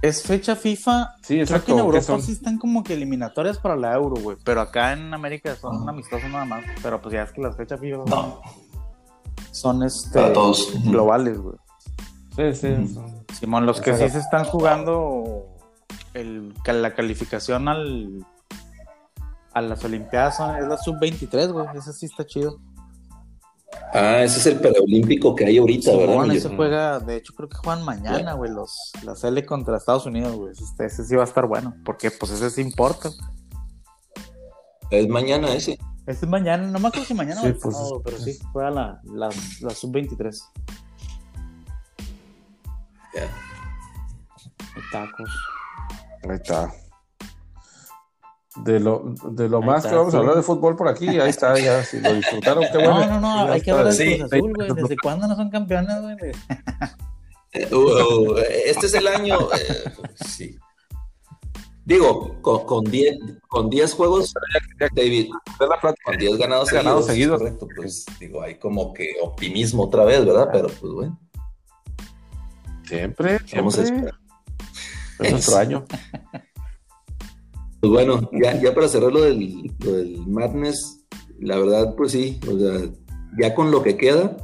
[0.01, 1.17] es fecha FIFA.
[1.21, 1.67] Sí, Creo exacto.
[1.67, 2.23] que en ¿qué Europa son?
[2.23, 4.39] sí están como que eliminatorias para la Euro, güey.
[4.43, 6.65] Pero acá en América son amistosos nada más.
[6.83, 8.41] Pero pues ya es que las fechas FIFA son, No,
[9.51, 10.73] son, este, para todos.
[10.85, 11.57] globales, güey.
[12.37, 12.89] Sí, sí.
[12.95, 15.47] Son- Simón, los que sí se están jugando
[16.15, 18.25] el, la calificación al
[19.55, 21.67] a las Olimpiadas son, es la sub-23, güey.
[21.77, 22.59] Ese sí está chido.
[23.95, 26.07] Ah, ese es el preolímpico que hay ahorita, ¿verdad?
[26.07, 26.39] Simón, Emilio?
[26.39, 30.35] ese juega, de hecho creo que juegan mañana, güey, los la L contra Estados Unidos,
[30.37, 30.53] güey.
[30.53, 33.11] Ese, ese sí va a estar bueno, porque pues ese sí importa.
[34.91, 35.79] Es mañana ese.
[36.07, 38.39] Este es mañana, no me acuerdo si mañana Sí, o el pues, sábado, pero sí,
[38.53, 39.29] juega la, la,
[39.61, 40.43] la sub-23.
[43.15, 43.29] Ya.
[44.91, 45.31] Tacos.
[46.29, 46.73] Ahí está.
[48.57, 50.17] De lo, de lo más está, que vamos sí.
[50.17, 53.07] a hablar de fútbol por aquí, ahí está, ya, si lo disfrutaron, qué bueno.
[53.07, 54.19] No, no, no, Ya hay que hablar de.
[54.19, 54.73] Cruz Azul, güey.
[54.75, 56.17] ¿Desde cuándo no son campeones, güey?
[57.55, 59.39] Eh, uh, uh, este es el año.
[59.53, 59.93] eh,
[60.27, 60.57] sí.
[61.85, 64.33] Digo, con, con 10 con 10 juegos,
[64.95, 65.29] David,
[66.03, 70.49] con 10 ganados Ganados seguidos, correcto, pues digo, hay como que optimismo otra vez, ¿verdad?
[70.51, 71.21] Pero pues bueno,
[72.87, 74.11] Siempre, vamos a siempre.
[74.11, 74.21] esperar.
[75.21, 75.85] Es nuestro año.
[77.83, 81.05] Pues bueno, ya, ya para cerrar lo del, lo del Madness,
[81.41, 82.89] la verdad, pues sí, o sea,
[83.37, 84.37] ya con lo que queda,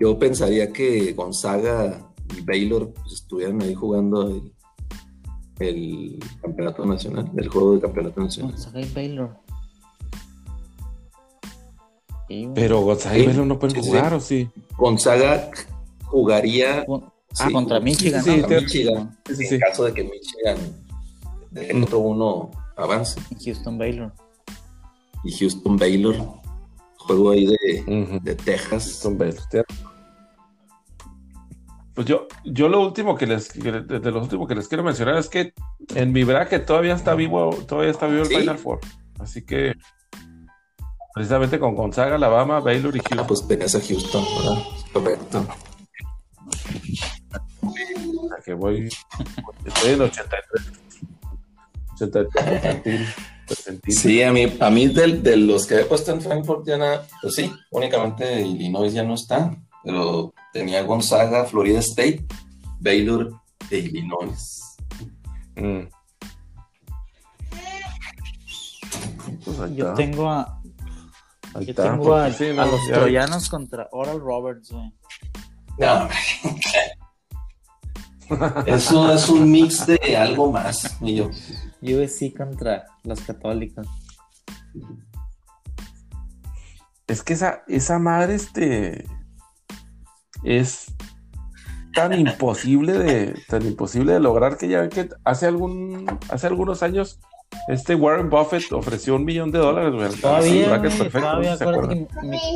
[0.00, 4.52] yo pensaría que Gonzaga y Baylor pues, estuvieran ahí jugando el,
[5.58, 8.52] el campeonato nacional, el juego de campeonato nacional.
[8.52, 9.36] Gonzaga y Baylor.
[12.54, 13.88] Pero Gonzaga y Velo no pueden sí, sí.
[13.90, 14.48] jugar, ¿o sí?
[14.78, 15.50] Gonzaga
[16.06, 18.40] jugaría ah, sí, contra Michigan, sí, ¿no?
[18.40, 20.87] contra Michigan, Sí, sí, en caso de que Michigan
[21.50, 23.20] de otro uno avance.
[23.44, 24.12] Houston Baylor.
[25.24, 26.14] Y Houston Baylor,
[26.98, 28.84] juego ahí de, de Texas.
[28.84, 29.42] Son Baylor.
[31.94, 35.28] Pues yo, yo lo último que les, de los últimos que les quiero mencionar es
[35.28, 35.52] que
[35.96, 38.36] en mi bracket todavía está vivo, todavía está vivo el Sí.
[38.36, 38.78] Final Four.
[39.18, 39.74] Así que
[41.12, 43.26] precisamente con Gonzaga, Alabama, Baylor y Ah, Houston.
[43.26, 44.62] pues tenías a Houston, ¿verdad?
[44.92, 45.46] Correcto.
[47.62, 48.88] O sea que voy,
[49.64, 50.72] estoy en 83.
[52.00, 53.06] 83 percentil,
[53.46, 53.94] percentil.
[53.94, 57.34] Sí, a mí, a mí de, los que he puesto en Frankfurt ya nada, pues
[57.34, 62.24] sí, únicamente Illinois ya no está, pero tenía Gonzaga, Florida State,
[62.80, 63.32] Baylor
[63.70, 64.76] e Illinois.
[65.56, 65.88] Mm.
[69.44, 70.60] Pues Yo tengo a,
[71.54, 74.92] yo está, tengo a, porque sí, no, a los ya- troyanos contra Oral Roberts, güey.
[75.78, 76.08] No,
[78.66, 80.96] eso es un mix de algo más.
[81.00, 81.30] Y yo,
[81.82, 83.86] USC contra los católicos.
[87.06, 89.06] Es que esa, esa madre, este,
[90.44, 90.94] es
[91.94, 96.82] tan imposible de, tan imposible de lograr que ya ven que hace algún, hace algunos
[96.82, 97.18] años,
[97.68, 100.80] este Warren Buffett ofreció un millón de dólares, Todavía,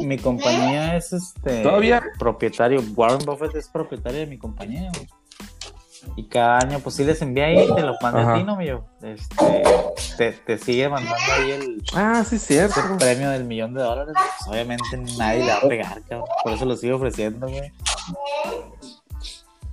[0.03, 2.03] mi compañía es este ¿Todavía?
[2.19, 2.83] propietario.
[2.95, 5.09] Warren Buffett es propietario de mi compañía, güey.
[6.17, 8.85] Y cada año, pues sí les envía ahí, te lo manda a ti, ¿no, mío?
[9.03, 9.63] Este,
[10.19, 12.81] te, te sigue mandando ahí el, Ah, sí, cierto.
[12.99, 14.15] premio del millón de dólares.
[14.15, 14.85] Pues obviamente
[15.17, 16.29] nadie le va a pegar, cabrón.
[16.43, 17.73] Por eso lo sigo ofreciendo, güey.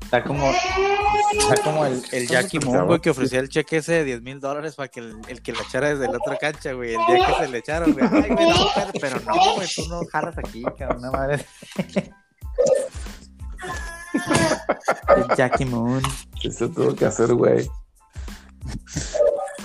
[0.01, 4.03] Está como, está como el, el Jackie Moon, güey, que ofrecía el cheque ese de
[4.05, 6.95] 10 mil dólares para que el, el que lo echara desde la otra cancha, güey.
[6.95, 8.05] El día que se le echaron, güey.
[8.11, 8.55] Ay, güey, no,
[8.99, 11.45] pero, no, güey, tú no jalas aquí, cabrón, una madre.
[15.15, 16.01] El Jackie Moon.
[16.43, 17.69] Eso tuvo que hacer, güey.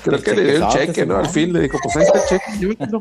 [0.03, 1.16] Creo El que le dio el cheque, ¿no?
[1.16, 2.99] Al fin le dijo, pues ahí está el cheque, llévatelo.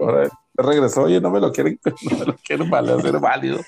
[0.00, 1.78] Ahora regresó, oye, no me lo quieren,
[2.10, 3.60] no me lo quieren vale- hacer válido.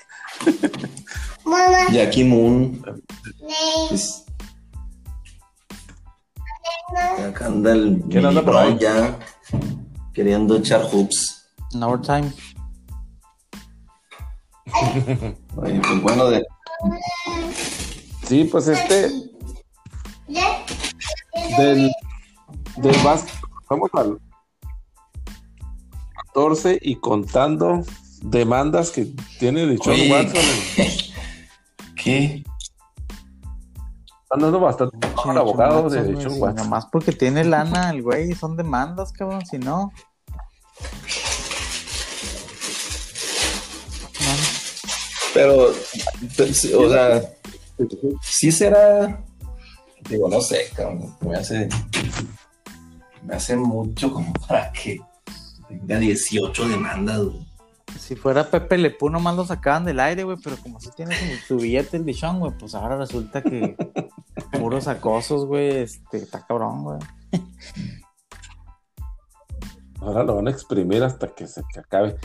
[1.91, 2.81] Jackie Moon.
[3.89, 4.25] pues,
[7.27, 8.75] acá anda el ¿Quién anda Billy por ahí?
[8.75, 9.19] Brown ya
[10.13, 11.34] queriendo echar hoops.
[11.75, 12.31] En overtime.
[15.57, 16.45] Oye, pues bueno, de,
[18.23, 19.09] Sí, pues este.
[21.57, 21.91] Del,
[22.77, 23.35] del básquet,
[23.69, 24.19] vamos al
[26.33, 27.81] 14 y contando
[28.21, 30.11] demandas que tiene de Sean Oye.
[30.11, 30.43] Watson.
[32.01, 32.43] ¿qué?
[34.23, 36.55] Están dando bastante abogado de Watson.
[36.55, 39.59] Nomás porque tiene lana el güey, son demandas, cabrón, si.
[39.59, 39.91] No,
[45.35, 45.69] Pero,
[46.37, 47.21] pues, o sea,
[48.21, 49.21] sí será,
[50.09, 51.67] digo, no sé, cabrón, me hace,
[53.21, 54.97] me hace mucho como para que
[55.67, 57.19] tenga 18 demandas.
[57.19, 57.45] güey.
[57.99, 61.47] Si fuera Pepe Lepú, nomás lo sacaban del aire, güey, pero como si tiene su,
[61.47, 63.75] su billete el bichón, güey, pues ahora resulta que
[64.57, 66.99] puros acosos, güey, este, está cabrón, güey.
[69.99, 72.15] Ahora lo van a exprimir hasta que se que acabe.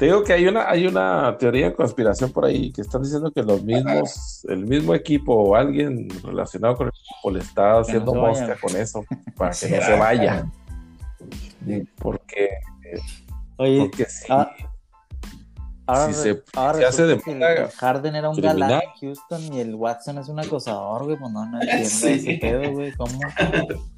[0.00, 3.30] Te digo que hay una, hay una teoría de conspiración por ahí que están diciendo
[3.30, 8.14] que los mismos, el mismo equipo o alguien relacionado con el equipo le está haciendo
[8.14, 9.04] mosca con eso
[9.36, 10.46] para que no se vaya.
[11.98, 12.48] Porque,
[13.58, 14.24] Oye, porque sí.
[14.30, 14.50] ah,
[15.86, 18.58] ahora, si se- ahora se hace demanda el Harden era un criminal.
[18.58, 22.08] galán en Houston y el Watson es un acosador, güey, pues no, no entiendo Sí.
[22.08, 23.20] ese pedo, güey, ¿cómo?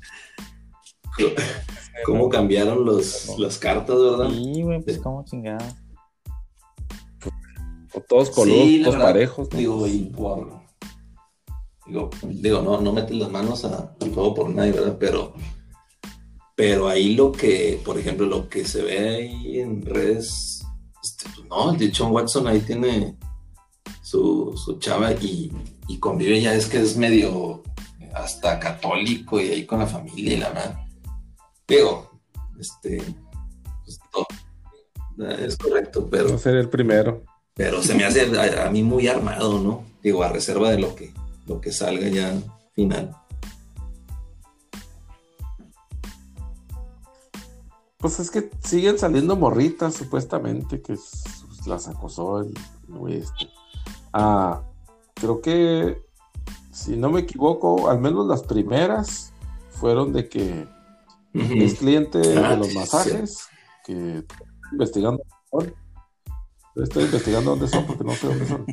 [2.05, 4.29] ¿Cómo cambiaron los, las cartas, verdad?
[4.31, 5.65] Sí, güey, pues cómo chingada.
[8.01, 9.51] Todos con Sí, verdad, parejos.
[9.51, 9.84] Digo.
[9.86, 10.62] Digo,
[12.24, 14.97] digo, no, no metes las manos a- fuego por nadie, ¿verdad?
[14.99, 15.34] Pero.
[16.55, 20.62] Pero ahí lo que, por ejemplo, lo que se ve ahí en redes,
[21.03, 23.16] este, pues no, el de John Watson ahí tiene
[24.03, 25.51] su, su chava y,
[25.88, 27.62] y convive, ya es que es medio
[28.14, 30.76] hasta católico y ahí con la familia y la madre.
[31.66, 32.20] Digo,
[32.61, 33.03] este,
[33.84, 34.26] pues, todo,
[35.38, 37.24] es correcto, pero No ser el primero.
[37.55, 39.85] Pero se me hace a, a mí muy armado, ¿no?
[40.03, 41.13] Digo, a reserva de lo que,
[41.47, 42.35] lo que salga ya
[42.75, 43.17] final.
[47.99, 50.97] Pues es que siguen saliendo morritas, supuestamente, que
[51.67, 52.53] las acosó el
[53.09, 53.49] este.
[54.13, 54.63] Ah,
[55.15, 56.03] creo que,
[56.73, 59.33] si no me equivoco, al menos las primeras
[59.71, 60.67] fueron de que
[61.33, 63.47] es cliente Ah, de los sí, masajes,
[63.85, 65.23] que estoy investigando.
[66.77, 68.66] Estoy investigando dónde son porque no sé dónde son.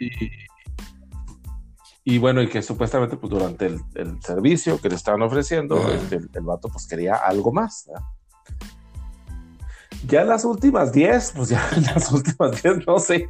[0.00, 0.10] Y,
[2.04, 6.16] y bueno, y que supuestamente pues durante el, el servicio que le estaban ofreciendo, este,
[6.16, 7.84] el, el vato pues quería algo más.
[7.86, 8.04] ¿verdad?
[10.06, 13.28] Ya en las últimas 10, pues ya en las últimas 10, no sé.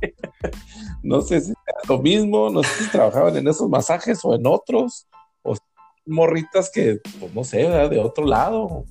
[1.02, 4.46] No sé si era lo mismo, no sé si trabajaban en esos masajes o en
[4.46, 5.06] otros,
[5.42, 5.54] o
[6.06, 7.90] morritas que, pues no sé, ¿verdad?
[7.90, 8.84] de otro lado,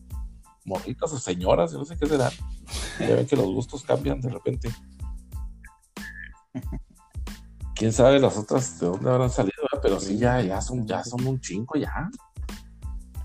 [0.68, 2.32] morritas o señoras, yo no sé qué serán.
[3.00, 4.70] Ya ven que los gustos cambian de repente.
[7.76, 9.82] Quién sabe las otras de dónde habrán salido, ¿verdad?
[9.84, 12.10] pero sí, ya, ya son, ya son un chingo ya.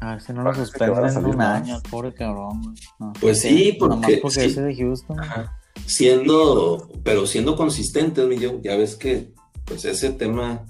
[0.00, 1.62] A ver si no lo Parece que van a suspenden salir un más.
[1.62, 2.74] año, pobre cabrón.
[2.98, 4.46] No, Pues sí, Nomás porque- porque sí.
[4.46, 5.20] ese de Houston.
[5.20, 5.58] Ajá.
[5.86, 9.32] Siendo, pero siendo consistentes, mi yo, ya ves que
[9.64, 10.64] pues ese tema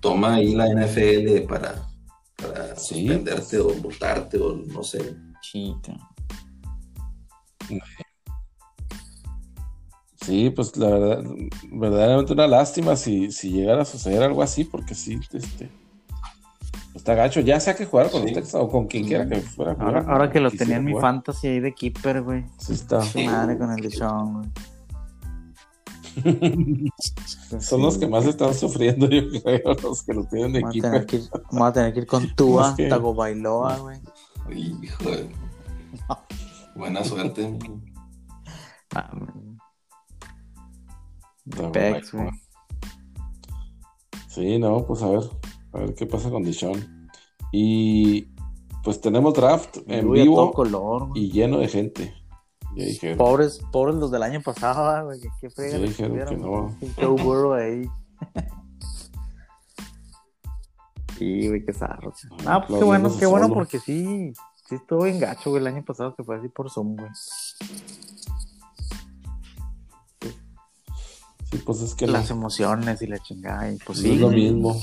[0.00, 1.86] toma ahí la NFL para,
[2.36, 3.06] para Sí.
[3.06, 5.16] suspenderte o multarte o no sé.
[5.40, 5.94] Chica.
[10.24, 11.24] Sí, pues la verdad,
[11.72, 15.68] verdaderamente una lástima si, si llegara a suceder algo así, porque sí, este,
[16.94, 18.26] está gacho, ya sea que jugar con Sí.
[18.28, 19.96] los Texans o con quien quiera que fuera a jugar.
[19.96, 21.02] Ahora, ahora que lo tenía en mi jugar.
[21.14, 22.44] fantasy ahí de keeper, güey.
[22.58, 23.00] Sí está.
[23.26, 24.48] Madre con el güey.
[27.60, 31.06] Son los que más están sufriendo, yo creo, los que lo tienen de Vamos a,
[31.06, 33.98] que ir, vamos a tener que ir con Tua, que- Tagovailoa, güey.
[34.82, 35.28] Hijo de-
[36.74, 37.58] Buena suerte.
[38.94, 39.56] Ah, güey.
[41.44, 42.30] No, Pex, güey.
[44.28, 45.22] Sí, no, pues a ver,
[45.72, 47.10] a ver qué pasa con Dishon.
[47.52, 48.28] Y
[48.82, 51.24] pues tenemos draft en todo vivo color, güey.
[51.24, 52.14] y lleno de gente.
[53.18, 55.20] Pobres, pobres los del año pasado, güey.
[55.20, 56.50] que Qué frega Ya dijeron que no.
[56.78, 56.92] güey.
[56.96, 57.86] Joe Burrow ahí.
[61.18, 62.12] Sí, güey, qué zarro.
[62.46, 64.32] Ah, pues qué bueno, qué bueno porque sí,
[64.68, 67.10] sí estuvo bien gacho, güey, el año pasado que fue así por Zoom, güey.
[71.50, 74.12] Sí, pues es que Las no, emociones y la chingada, y pues no sí.
[74.14, 74.80] es lo mismo.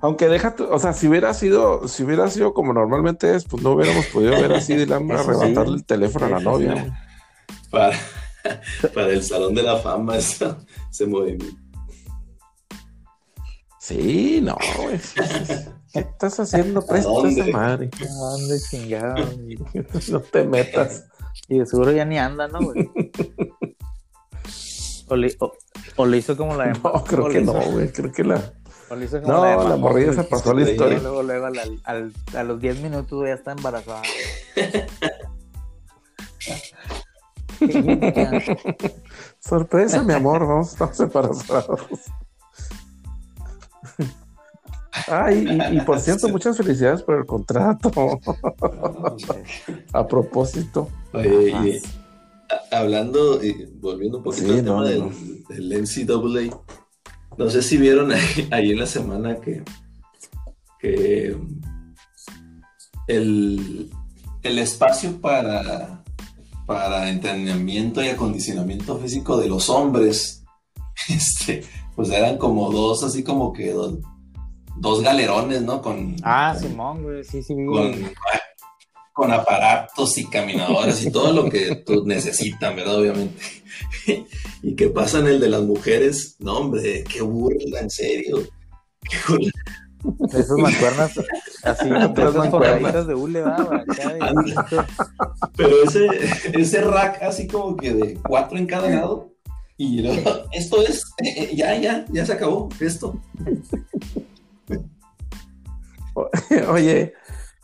[0.00, 3.62] Aunque deja, tu- o sea, si hubiera sido, si hubiera sido como normalmente es, pues
[3.62, 5.12] no hubiéramos podido ver así de Eso sí.
[5.12, 6.74] arrebatarle el teléfono a la Eso novia.
[6.74, 6.80] sí.
[6.80, 6.92] güey.
[7.70, 7.96] Para,
[8.94, 10.58] para el Salón de la Fama esa-
[10.90, 11.56] ese movimiento.
[13.80, 14.98] Sí, no, güey.
[15.94, 16.84] ¿Qué estás haciendo?
[16.84, 17.40] Presta dónde?
[17.40, 17.88] esa madre.
[18.34, 19.56] Ande chingado, güey.
[20.10, 21.04] No te metas.
[21.48, 22.90] Y de seguro ya ni anda, ¿no, güey?
[25.06, 25.52] O le, o,
[25.96, 27.92] o le hizo como la de No, creo que no, güey.
[27.92, 28.54] Creo que la.
[28.88, 30.98] o le hizo como No, de la Mahomes, morrilla se pasó a la historia.
[30.98, 34.00] Luego, luego, al- al- a los 10 minutos ya está embarazada.
[39.40, 40.46] Sorpresa, mi amor.
[40.46, 41.80] Vamos, estamos embarazados.
[45.08, 47.90] Ay, y, y por cierto, muchas felicidades por el contrato.
[49.92, 50.88] A propósito.
[51.12, 51.82] Oye, y,
[52.72, 55.10] a- hablando, y volviendo un poquito Sí, al no, tema
[55.48, 56.60] del, del NCAA,
[57.36, 59.62] no sé si vieron ahí, ahí en la semana que,
[60.80, 61.36] que
[63.08, 63.90] el,
[64.42, 66.02] el espacio para,
[66.66, 70.44] para entrenamiento y acondicionamiento físico de los hombres,
[71.08, 71.64] este,
[71.96, 73.98] pues eran como dos, así como que dos,
[74.76, 75.80] dos galerones, ¿no?
[75.82, 77.94] Con, Ah, con- Simón, güey, sí, sí, con,
[79.12, 82.96] con aparatos y caminadoras y todo lo que tú necesitan, ¿verdad?
[83.00, 83.40] Obviamente.
[84.62, 88.38] y que pasan el de las mujeres, no, hombre, qué burla, en serio.
[89.08, 89.50] Qué burla.
[90.34, 91.12] Esas mancuernas,
[91.62, 93.06] así, Otras mancuernas.
[93.06, 93.42] de hule.
[95.56, 96.06] Pero ese,
[96.52, 99.30] ese rack así como que de cuatro en cada lado.
[99.76, 101.02] Y luego, esto es,
[101.56, 103.18] ya, ya, ya se acabó esto.
[106.70, 107.14] Oye,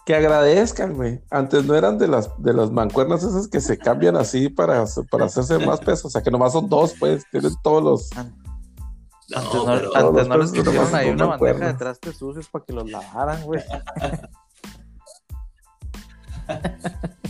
[0.07, 1.21] que agradezcan, güey.
[1.31, 5.27] Antes no eran de las de las mancuernas esas que se cambian así para, para
[5.27, 6.09] hacerse más peso.
[6.09, 7.25] O sea, que nomás son dos, pues.
[7.31, 8.11] Tienen todos los.
[9.33, 12.65] Antes no, pero- antes no les pesos pusieron ahí una bandeja de trastes sucios para
[12.65, 13.63] que los lavaran, güey.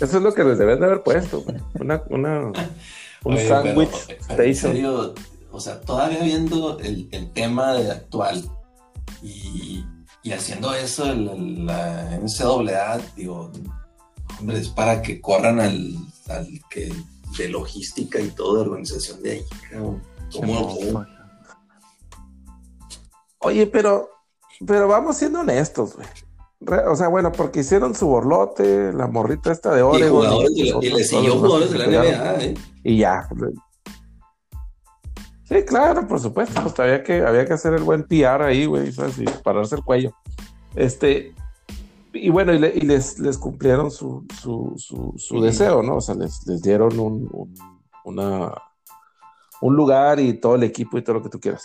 [0.01, 1.59] Eso es lo que les deben de haber puesto, güey.
[1.79, 2.53] Una, una,
[3.25, 5.15] un sándwich en serio,
[5.53, 8.43] o sea, todavía viendo el, el tema de actual
[9.23, 9.85] y,
[10.23, 13.51] y haciendo eso, el- la NCAA, digo,
[14.39, 15.95] hombre, es para que corran al,
[16.29, 16.93] al que
[17.39, 20.03] de logística y todo de organización de ahí, cabrón.
[23.41, 24.11] Oye, pero,
[24.67, 26.07] pero vamos siendo honestos, güey.
[26.89, 30.11] O sea, bueno, porque hicieron su borlote, la morrita esta de Y Oregon.
[30.27, 31.87] jugadores de la, y todos siguió los demás jugadores de la.
[31.87, 32.55] NBA, ¿eh?
[32.85, 33.29] Y ya.
[35.51, 36.63] Sí, claro, por supuesto.
[36.63, 39.19] Pues había que, había que hacer el buen PR ahí, güey, ¿sabes?
[39.19, 40.13] Y pararse el cuello.
[40.77, 41.35] Este.
[42.13, 44.75] Y bueno, y, le- y les, les cumplieron su, su,
[45.19, 45.97] su, deseo, ¿no?
[45.97, 47.55] O sea, les, les dieron un, un-
[48.05, 48.53] una,
[49.61, 51.65] un lugar y todo el equipo y todo lo que tú quieras.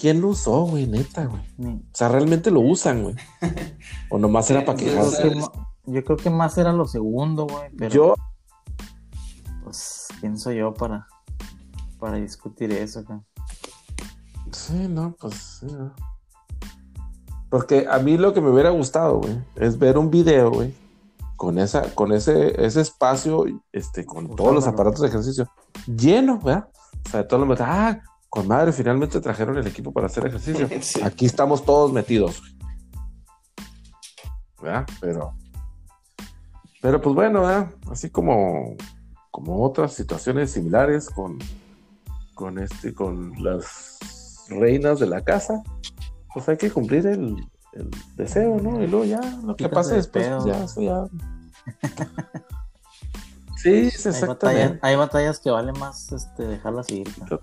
[0.00, 0.86] ¿Quién lo usó, güey?
[0.86, 1.42] Neta, güey.
[1.76, 3.14] O sea, realmente lo usan, güey.
[4.10, 5.16] O nomás era para Sí, Yo quejarse.
[5.22, 5.52] creo, que, ma-
[5.86, 7.70] yo creo que más era lo segundo, güey.
[7.76, 8.14] Pero Yo,
[9.62, 11.06] pues, ¿quién soy yo para,
[12.04, 13.22] para discutir eso, acá?
[14.52, 15.94] Sí, no, pues sí, no.
[17.48, 20.74] Porque a mí lo que me hubiera gustado, güey, es ver un video, güey,
[21.36, 25.50] con esa, con ese, ese espacio, este, con todos los aparatos de ejercicio
[25.86, 26.68] lleno, ¿verdad?
[27.06, 30.68] O sea, todos los ah, con madre, finalmente trajeron el equipo para hacer ejercicio.
[30.82, 31.00] Sí.
[31.02, 32.54] Aquí estamos todos metidos, güey.
[34.60, 34.86] ¿verdad?
[35.00, 35.34] Pero,
[36.82, 37.70] pero pues bueno, ¿verdad?
[37.90, 38.76] Así como,
[39.30, 41.38] como otras situaciones similares con,
[42.34, 43.98] con este, con las
[44.48, 45.62] reinas de la casa,
[46.32, 47.36] pues hay que cumplir el,
[47.72, 48.82] el deseo, ¿no?
[48.82, 51.06] Y luego ya, lo que pase de después, pues ya, eso ya.
[53.56, 54.78] Sí, sí, Hay batallas, exactamente.
[54.82, 57.08] hay batallas que vale más este, dejarlas ir.
[57.30, 57.40] ¿no?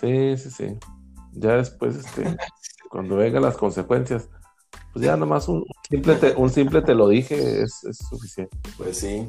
[0.00, 0.78] Sí, sí, sí.
[1.32, 2.38] Ya después, este,
[2.88, 4.30] cuando vengan las consecuencias,
[4.98, 8.56] pues ya nomás un simple te, un simple te lo dije es, es suficiente.
[8.76, 9.28] Pues sí.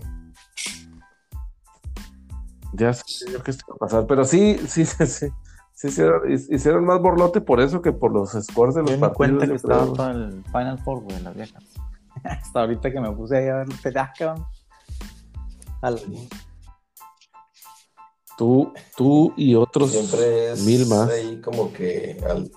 [2.74, 5.28] Ya sé yo qué está a pasar, pero sí, sí, sí, sí.
[5.74, 9.16] Sí, hicieron, hicieron más borlote por eso que por los scores de los Yo partidos.
[9.18, 11.64] cuenta que estaba todo el Final Four, güey, las viejas.
[12.24, 14.46] Hasta ahorita que me puse ahí a ver los peleas, cabrón.
[15.82, 16.02] Al-
[18.38, 21.10] Tú, tú y otros Siempre es mil más.
[21.10, 22.50] ahí como que al,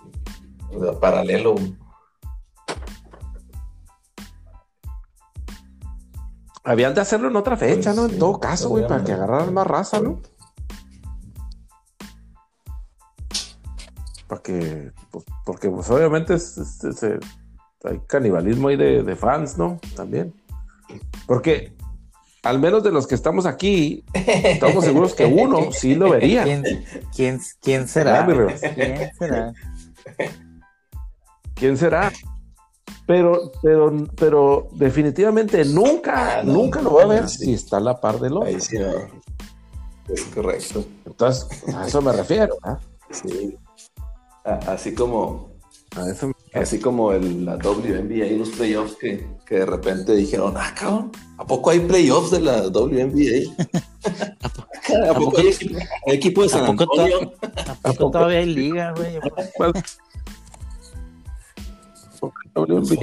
[0.75, 1.55] o sea, paralelo.
[6.65, 8.07] Habían de hacerlo en otra fecha, Pues ¿no?
[8.09, 10.21] sí, en todo caso, güey, para que agarraran más raza, ¿no?
[14.29, 17.19] Para que, pues, porque pues obviamente es- es- es- eh,
[17.85, 19.79] hay canibalismo ahí de, de fans, ¿no?
[19.97, 20.33] También.
[21.27, 21.75] Porque
[22.45, 26.45] al menos de los que estamos aquí, estamos seguros que uno sí lo vería.
[26.45, 26.65] ¿Quién,
[27.15, 28.23] quién, quién será?
[28.23, 28.27] Ah.
[28.75, 29.53] ¿Quién será?
[31.55, 32.13] ¿Quién será?
[33.07, 37.47] Pero, pero, pero definitivamente nunca, Ah, no, nunca lo va a ver sí.
[37.47, 38.47] si está a la par del otro.
[38.49, 38.93] Ahí sí, no.
[40.13, 40.85] Es correcto.
[41.07, 42.79] Entonces, a eso me refiero, ¿ah?
[43.11, 43.57] Sí.
[44.45, 45.51] A- Así como,
[45.97, 50.15] A eso me así como el, la WNBA y los playoffs que, que de repente
[50.15, 53.53] dijeron, ah, cabrón, ¿a poco hay playoffs de la WNBA?
[55.11, 57.33] ¿A poco hay equipo, hay equipo de San ¿A poco to- Antonio?
[57.67, 59.19] ¿A poco todavía hay liga, güey?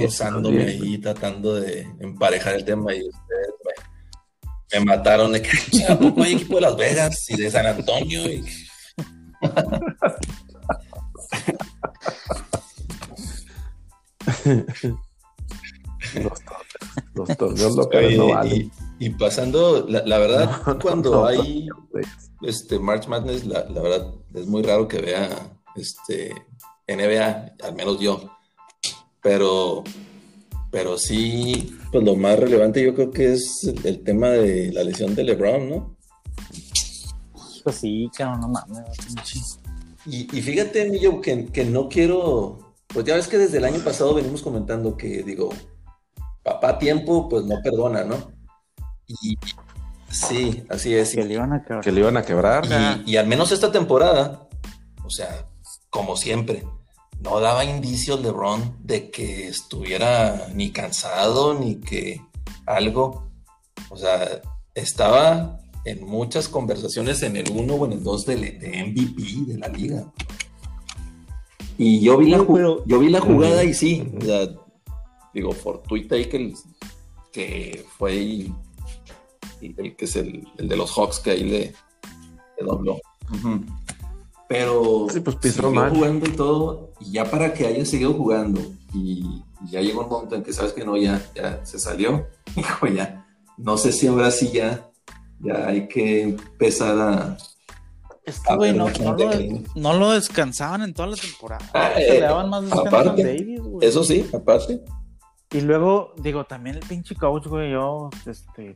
[0.02, 3.48] Esforzándome ahí tratando de emparejar el tema y ustedes
[4.72, 5.50] me, me mataron de que
[5.88, 8.22] ¿a poco hay equipo de Las Vegas y de San Antonio?
[8.30, 8.44] Y-
[16.14, 18.70] Los, torneos- los torneos locales no valen.
[18.98, 21.68] y, y pasando, la, la verdad, No, cuando no, hay
[22.42, 25.28] este March Madness, la, la verdad es muy raro que vea
[25.76, 26.34] este
[26.88, 28.30] NBA, al menos yo.
[29.22, 29.84] Pero,
[30.70, 35.14] pero sí, pues lo más relevante yo creo que es el, tema de la lesión
[35.14, 35.96] de LeBron, ¿no?
[37.64, 39.58] Pues sí, cabrón, no mames.
[40.06, 43.80] Y, y fíjate, Millo, que, que no quiero, pues ya ves que desde el año
[43.84, 45.50] pasado venimos comentando que, digo,
[46.42, 48.32] papá tiempo, pues no perdona, ¿no?
[49.06, 49.36] Y
[50.08, 51.14] sí, así es.
[51.14, 51.82] Que le iban a cabrón.
[51.82, 52.64] Que le iban a quebrar.
[53.04, 54.48] Y, y al menos esta temporada,
[55.04, 55.46] o sea,
[55.90, 56.64] como siempre,
[57.22, 62.20] no daba indicios LeBron de que estuviera ni cansado ni que
[62.66, 63.28] algo.
[63.90, 64.40] O sea,
[64.74, 69.58] estaba en muchas conversaciones en el 1 o en el 2 de, de MVP de
[69.58, 70.12] la liga.
[71.78, 74.48] Y yo vi la, pero- yo vi la jugada y sí, o sea,
[75.32, 76.54] digo, fortuita ahí que, el-
[77.32, 78.50] que fue
[79.60, 81.58] el que es el, el de los Hawks que ahí le,
[82.58, 82.98] le dobló.
[83.32, 83.60] Ujú.
[84.50, 85.90] Pero Sí, pues pisó siguió mal.
[85.90, 88.60] jugando y todo, y ya para que haya seguido jugando,
[88.92, 92.26] y, y ya llegó un momento en que sabes que no, ya, ya se salió,
[92.56, 93.24] hijo, ya,
[93.56, 94.90] no sé si ahora sí ya,
[95.38, 97.36] ya hay que empezar a...
[98.24, 101.64] Es que, güey, no, lo, que- no lo descansaban en toda la temporada.
[101.72, 103.88] Ah, Se eh, le daban más descanso aparte, a Davis, güey.
[103.88, 104.82] Eso sí, aparte.
[105.52, 108.74] Y luego, digo, también el pinche coach, güey, yo, este,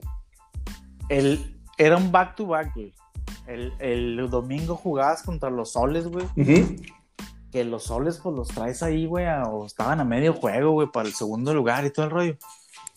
[1.09, 2.92] el, era un back to back, güey.
[3.46, 6.26] El, el domingo jugabas contra los soles, güey.
[7.51, 11.06] Que los soles, pues los traes ahí, güey, o estaban a medio juego, güey, para
[11.06, 12.36] el segundo lugar y todo el rollo.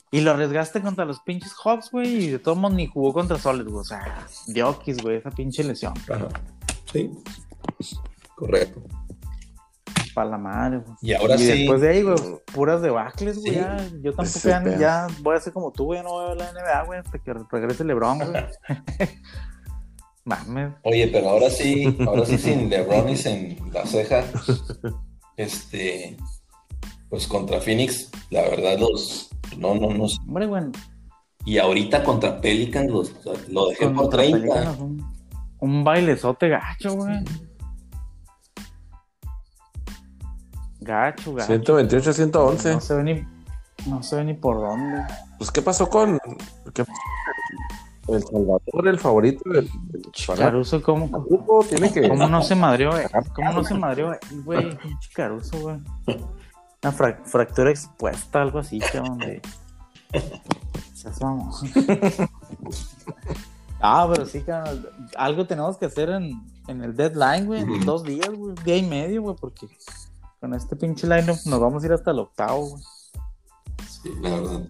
[0.09, 3.37] Y lo arriesgaste contra los pinches Hawks, güey, y de todos modos ni jugó contra
[3.37, 3.81] soles, güey.
[3.81, 5.93] O sea, diokis, güey, esa pinche lesión.
[6.09, 6.29] Ajá.
[6.91, 7.11] Sí,
[8.35, 8.81] correcto.
[10.15, 10.97] Para la madre, güey.
[11.01, 12.17] Y ahora y sí, después de ahí, güey,
[12.53, 13.55] puras debacles, güey.
[13.55, 13.99] Sí.
[14.01, 16.01] yo tampoco ya, ya voy a ser como tú, güey.
[16.01, 18.45] No voy a ver la NBA, güey, hasta que regrese LeBron, güey.
[20.27, 20.73] Mames.
[20.83, 24.25] Oye, pero ahora sí, ahora sí sin LeBron y sin la ceja,
[25.37, 26.17] este,
[27.09, 30.07] pues contra Phoenix, la verdad los, no, no, no.
[30.09, 30.17] sé.
[30.27, 30.63] Hombre, güey.
[31.45, 33.13] Y ahorita contra Pelicans los,
[33.47, 34.37] lo dejé por contra 30.
[34.39, 35.13] Pelicanos, Un,
[35.59, 37.23] un bailezote gacho, güey.
[40.81, 41.47] Gacho, gacho.
[41.47, 42.73] 128 a 111.
[42.73, 45.03] No se ve ni, no se ve ni por dónde.
[45.37, 46.19] Pues, ¿qué pasó con.
[46.73, 46.83] qué-
[48.07, 52.07] El Salvador, el favorito del, del Caruso, ¿cómo, Caruso tiene que.
[52.07, 53.05] cómo no se madrió, güey?
[53.35, 54.77] ¿Cómo no se madrió, güey?
[55.13, 55.77] Caruso, güey.
[56.84, 59.17] Una fra- fractura expuesta, algo así, cabrón.
[59.17, 59.41] De...
[60.93, 61.51] Seas mamón.
[63.79, 64.88] Ah, pero sí, cabrón.
[65.15, 67.61] Algo tenemos que hacer en, en el deadline, güey.
[67.61, 68.55] En dos días, güey.
[68.65, 69.67] Día y medio, güey, porque
[70.39, 72.84] con este pinche line nos vamos a ir hasta el octavo, güey.
[73.88, 74.67] Sí, la verdad.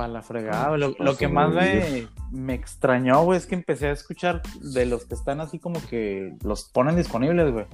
[0.00, 0.80] Ah, Para la fregada, güey.
[0.80, 5.04] Lo, lo que más me, me extrañó, güey, es que empecé a escuchar de los
[5.04, 7.66] que están así como que los ponen disponibles, güey.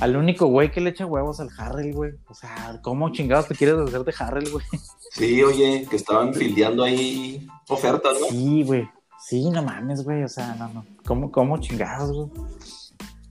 [0.00, 2.12] Al único güey que le echa huevos al Harrell, güey.
[2.28, 4.64] O sea, ¿cómo chingados te quieres hacer de Harrell, güey?
[5.10, 8.28] Sí, oye, que estaban fildeando ahí ofertas, ¿no?
[8.28, 8.88] Sí, güey.
[9.18, 10.22] Sí, no mames, güey.
[10.22, 10.86] O sea, no, no.
[11.04, 12.30] ¿Cómo, cómo chingados, güey?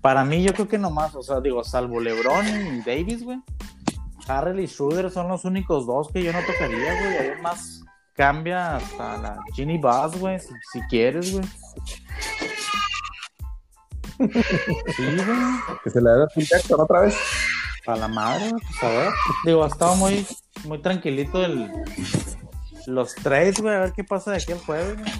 [0.01, 3.39] Para mí, yo creo que nomás, o sea, digo, salvo LeBron y Davis, güey.
[4.27, 7.17] Harrell y Schroeder son los únicos dos que yo no tocaría, güey.
[7.17, 7.83] Además,
[8.19, 11.45] cambia hasta la Ginny Bass, güey, si, si quieres, güey.
[14.17, 15.37] Sí, güey.
[15.81, 17.15] Que se le da Phil Jackson otra vez.
[17.87, 19.09] A la madre, güey, pues a ver.
[19.45, 20.27] Digo, ha estado muy,
[20.65, 21.71] muy tranquilito el,
[22.87, 23.73] los trades, güey.
[23.73, 25.13] A ver qué pasa de aquí al jueves, güey.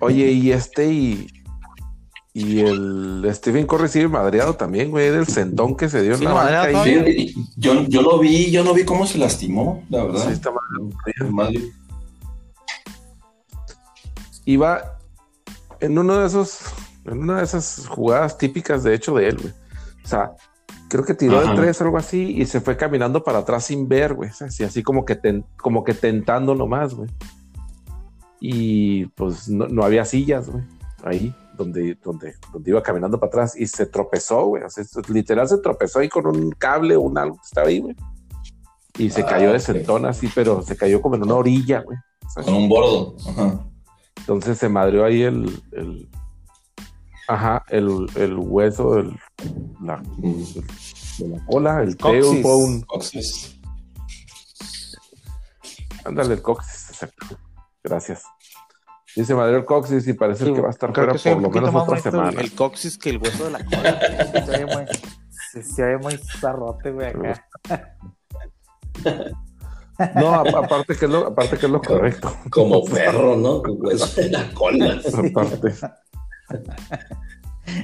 [0.00, 1.41] Oye, y este y.
[2.34, 6.32] Y el Stephen Curry sigue madreado también, güey, del sentón que se dio en la
[6.32, 6.82] banca.
[6.82, 10.26] Sí, yo, yo lo vi, yo no vi cómo se lastimó, la verdad.
[10.28, 11.30] Sí, está madreado.
[11.32, 11.60] Madre.
[14.44, 14.98] Iba
[15.80, 16.60] en uno de esos,
[17.04, 19.52] en una de esas jugadas típicas, de hecho, de él, güey.
[20.04, 20.32] O sea,
[20.88, 21.50] creo que tiró Ajá.
[21.52, 24.30] de tres o algo así y se fue caminando para atrás sin ver, güey.
[24.30, 27.08] O sea, así, así como que ten- como que tentando nomás, güey.
[28.40, 30.64] Y pues no, no había sillas, güey.
[31.04, 34.62] Ahí, donde, donde, donde iba caminando para atrás y se tropezó, güey.
[34.62, 37.96] O sea, literal se tropezó ahí con un cable, un algo que estaba ahí, güey.
[38.98, 39.62] Y se Ah, cayó de ok.
[39.62, 41.96] sentón así, pero se cayó como en una orilla, güey.
[42.26, 43.16] O sea, Con un bordo.
[43.28, 43.64] Ajá.
[44.18, 46.08] entonces se madrió ahí el, el
[47.28, 49.18] ajá, el, el hueso del,
[49.82, 50.02] la,
[51.18, 52.30] de la cola, el Coxis.
[52.30, 52.84] tailbone.
[52.84, 53.58] Coxis.
[56.04, 57.26] Ándale, el coxis, exacto.
[57.84, 58.24] Gracias.
[59.16, 61.74] Dice madrió el coxis y parece Sí, que va a estar fuera por lo menos
[61.74, 62.30] otra semana.
[62.30, 64.00] El, el coxis que el hueso de la cola.
[64.46, 64.84] se ve muy,
[65.52, 67.46] se, se ve muy zarrote, güey, acá.
[70.16, 72.34] No, aparte que es lo, aparte que es lo correcto.
[72.50, 73.62] Como perro, ¿no?
[73.62, 75.00] Con hueso en la cola.
[75.30, 75.74] Aparte.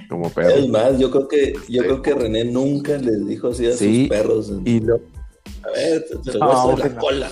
[0.09, 0.69] Como Es perro.
[0.69, 4.09] más, yo creo que, yo creo que René nunca les dijo así a Sí.
[4.09, 4.53] sus perros.
[4.65, 7.01] Y lo, A ver, el No, hueso de la no.
[7.01, 7.31] cola.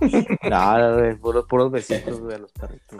[0.50, 2.98] No, güey, puros, puros besitos güey, a los perritos.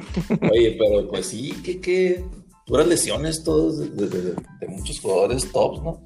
[0.50, 2.24] Oye, pero pues sí, que, que
[2.66, 6.02] puras lesiones todos de, de- de- de muchos jugadores tops, ¿no?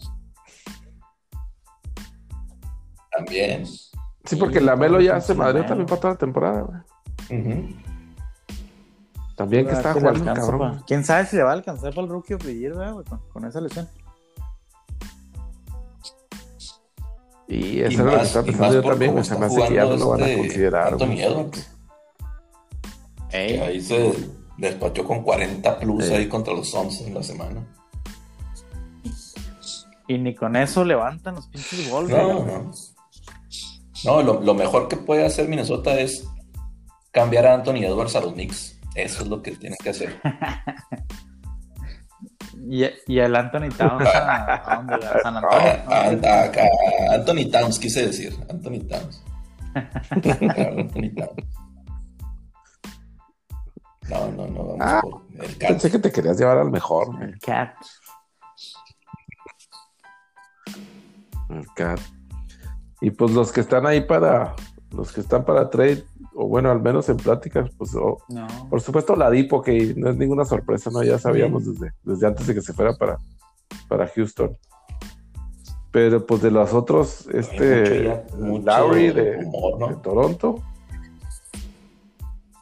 [3.16, 3.64] También.
[4.24, 6.80] sí, porque la Melo ya se madrió también para toda la temporada, güey.
[9.36, 10.58] También que está jugando, cabrón.
[10.58, 13.04] pa- ¿Quién sabe si le va a alcanzar para el Rookie of the Year, güey,
[13.04, 13.88] con, con esa lesión?
[17.48, 19.24] Y Y eso es lo que más- estaba pensando más yo también, cómo güey.
[19.24, 20.88] Se está me hace que ya no lo van a este considerar.
[20.94, 21.70] Edwards,
[23.30, 24.12] que ahí se
[24.58, 27.66] despachó con 40 plus ahí contra los Suns en la semana.
[30.06, 32.10] Y ni con eso levantan los pinches goles.
[32.10, 32.70] No, no.
[34.04, 36.26] No, lo, lo mejor que puede hacer Minnesota es
[37.10, 38.78] cambiar a Anthony Edwards a los Knicks.
[38.94, 40.20] Eso es lo que tienen que hacer.
[42.66, 45.70] Y, y el Anthony Towns a, dónde, a San A, Antonio.
[45.86, 46.28] a- ¿no?
[46.28, 48.34] a- a Anthony Towns, quise decir.
[48.48, 49.22] Anthony Towns.
[49.74, 51.48] Claro, Anthony Towns.
[54.08, 55.68] No, no, no, vamos Ah, por el Cat.
[55.70, 57.08] Pensé que te querías llevar al mejor.
[57.22, 57.74] El Cat.
[61.50, 62.00] El Cat.
[63.00, 64.54] Y pues los que están ahí para,
[64.90, 66.04] los que están para trade,
[66.34, 68.18] o bueno, al menos en pláticas, pues No.
[68.68, 71.02] por supuesto la Dipo, que no es ninguna sorpresa, ¿no?
[71.02, 73.18] Ya sabíamos desde, desde antes de que se fuera para,
[73.88, 74.56] para Houston.
[75.92, 79.88] Pero pues de los otros, este Mucho Lowry de, humor, ¿no?
[79.88, 80.56] de Toronto.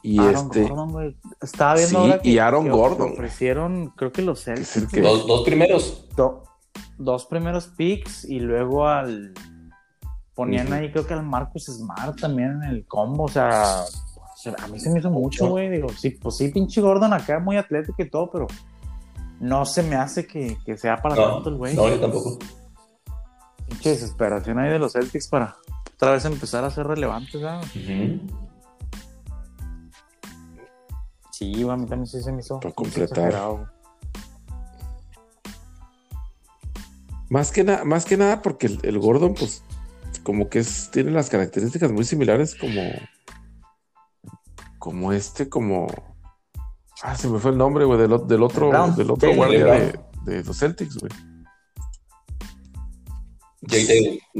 [0.03, 1.17] Y Aaron este, Gordon, güey.
[1.41, 3.11] Estaba viendo Sí, ahora que, y Aaron que Gordon.
[3.13, 6.07] ofrecieron, creo que los Celtics, que- Dos, dos primeros.
[6.15, 6.43] do-
[6.97, 9.33] dos primeros picks y luego al
[10.35, 13.83] ponían ahí creo que al Marcus Smart también en el combo, o sea,
[14.43, 17.39] pues, a mí se me hizo mucho, güey, digo, sí, pues sí, pinche Gordon acá
[17.39, 18.47] muy atlético y todo, pero
[19.39, 21.75] no se me hace que, que sea para No, tanto el güey.
[21.75, 22.37] no, yo tampoco.
[23.67, 25.55] Pinche desesperación ahí de los Celtics para
[25.95, 27.67] otra vez empezar a ser relevantes, ¿sabes?
[27.75, 28.19] Ujú.
[31.31, 32.59] Sí, güey, a mí también sí se me hizo.
[32.59, 33.59] Para sí, completar.
[37.29, 39.63] Más que, nada más que nada porque el, el Gordon, pues,
[40.23, 42.81] como que es, tiene las características muy similares como,
[44.79, 45.87] como este, como,
[47.03, 48.95] ah, se me fue el nombre, güey, del, del otro, Brown.
[48.95, 51.11] del otro guardia de, de los Celtics, güey.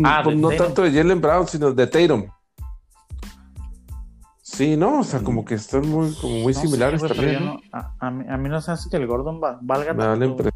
[0.04, 2.26] Ah, Pues de no tanto de Jalen Brown, sino de Tatum.
[4.42, 7.34] Sí, no, o sea, como que están muy, como muy No similares también.
[7.34, 7.54] yo ¿no?
[7.54, 10.04] no- a, a mí, a mí no se hace que el Gordon va- valga Me
[10.04, 10.54] da la impresión.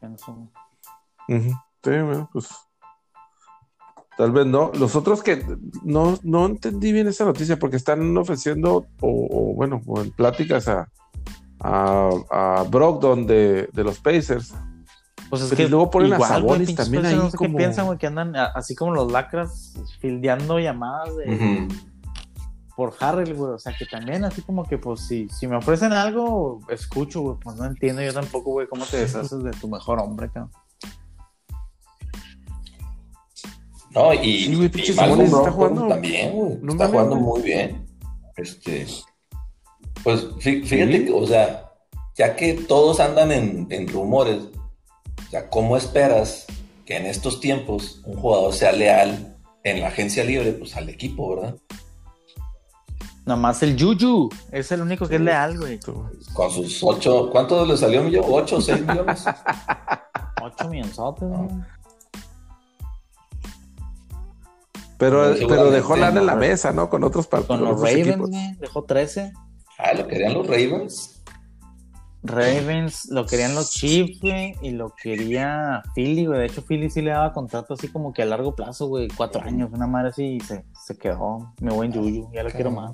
[0.00, 0.32] pienso.
[1.28, 1.50] Ujú.
[1.84, 2.48] Sí, bueno, pues.
[4.20, 4.70] Tal vez no.
[4.78, 5.42] Los otros que
[5.82, 10.68] no, no entendí bien esa noticia porque están ofreciendo, o, o, bueno, o en pláticas
[10.68, 10.88] a,
[11.58, 14.52] a, a Brogdon de, de los Pacers.
[15.30, 17.50] Pues es Pero que luego ponen a igual, güey, Sabonis también ahí no sé como-
[17.50, 19.72] qué piensan, güey, que andan a- así como los lacras
[20.02, 21.66] fildeando llamadas de,
[22.76, 23.52] por Harrell, güey.
[23.54, 27.36] O sea, que también así como que, pues, si, si me ofrecen algo, escucho, güey.
[27.42, 30.52] Pues no entiendo yo tampoco, güey, cómo te deshaces de tu mejor hombre, cabrón.
[33.94, 36.58] No, y, Sí, güey, y Malcolm está jugando- también, güey.
[36.62, 37.86] No está jugando muy bien.
[38.36, 38.86] Este,
[40.04, 41.70] pues fí- fíjate que, o sea,
[42.16, 44.38] ya que todos andan en, en rumores,
[45.26, 46.46] o sea, ¿cómo esperas
[46.86, 51.36] que en estos tiempos un jugador sea leal en la agencia libre, pues al equipo,
[51.36, 51.56] ¿verdad?
[53.26, 55.78] Nomás el Juju es el único que es leal, güey.
[56.32, 58.24] Con sus ocho, ¿cuánto le salió millón?
[58.28, 59.24] ¿Ocho o seis millones?
[60.42, 61.48] Ocho millonzotes, güey.
[65.00, 66.90] Pero, pero dejó lana en la mesa, ¿no?
[66.90, 67.58] Con otros partidos.
[67.58, 68.30] Con los otros Ravens, equipos.
[68.30, 68.54] güey.
[68.60, 69.32] Dejó 13.
[69.78, 71.22] Ah, lo querían los Ravens.
[72.22, 76.40] Ravens, lo querían los Chiefs, güey, y lo quería Philly, güey.
[76.40, 79.08] De hecho, Philly sí le daba contrato así como que a largo plazo, güey.
[79.08, 81.54] Cuatro años, una madre así, y se, se quedó.
[81.62, 82.92] Me voy en Yuyu, ya lo quiero más.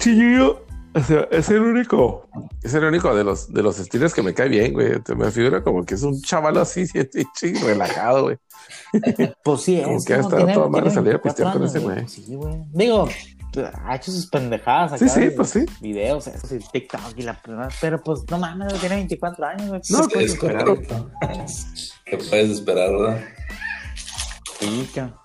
[0.00, 2.28] Sí, yo, yo, o sea, es el único,
[2.62, 5.00] es el único de los, de los estilos que me cae bien, güey.
[5.00, 8.36] Te me figura como que es un chaval así, sí, sí, sí, relajado, güey.
[9.42, 11.78] Pues sí, Como es que ha estado toda madre salir a 24 pistear con ese
[11.78, 12.08] güey.
[12.08, 12.54] Sí, güey.
[12.72, 13.08] Digo,
[13.84, 15.08] ha hecho sus pendejadas acá.
[15.08, 15.66] Sí, sí, pues sí.
[15.80, 17.40] Videos, esos y TikTok y la
[17.80, 19.80] pero pues no mames, tiene 24 años, güey.
[19.90, 20.64] No, ¿Qué puedes Es esperar?
[20.64, 21.10] correcto.
[22.04, 23.24] ¿Qué puedes esperar, verdad?
[24.58, 25.19] Sí, cabrón.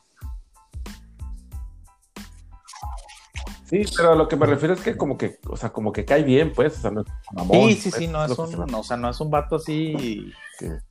[3.65, 6.05] Sí, pero a lo que me refiero es que como que, o sea, como que
[6.05, 8.41] cae bien, pues, o sea, no es mamón, Sí, sí, pues, sí, no es se
[8.41, 10.31] un, no, o sea, no es un vato así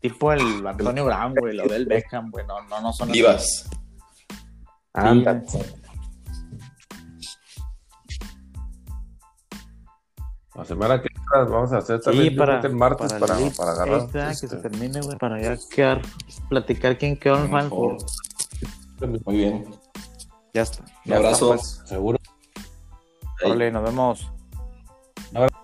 [0.01, 3.21] tipo el Antonio Brown, güey, lo del Beckham, güey, no, no, no son así.
[3.21, 3.71] Vivas.
[4.93, 5.41] Anda.
[10.55, 13.99] La semana que vamos a hacer también Sí, para, el martes para, para, para, agarrar.
[13.99, 16.03] este, ah, que este, se termine, güey, para ya quedar,
[16.49, 17.51] platicar quién quedó en.
[19.25, 19.65] Muy bien.
[20.53, 20.85] Ya está.
[21.07, 21.55] Un abrazo.
[21.55, 21.89] está, pues.
[21.89, 22.19] seguro.
[23.45, 24.33] Órale, nos vemos.
[25.31, 25.64] Un abrazo.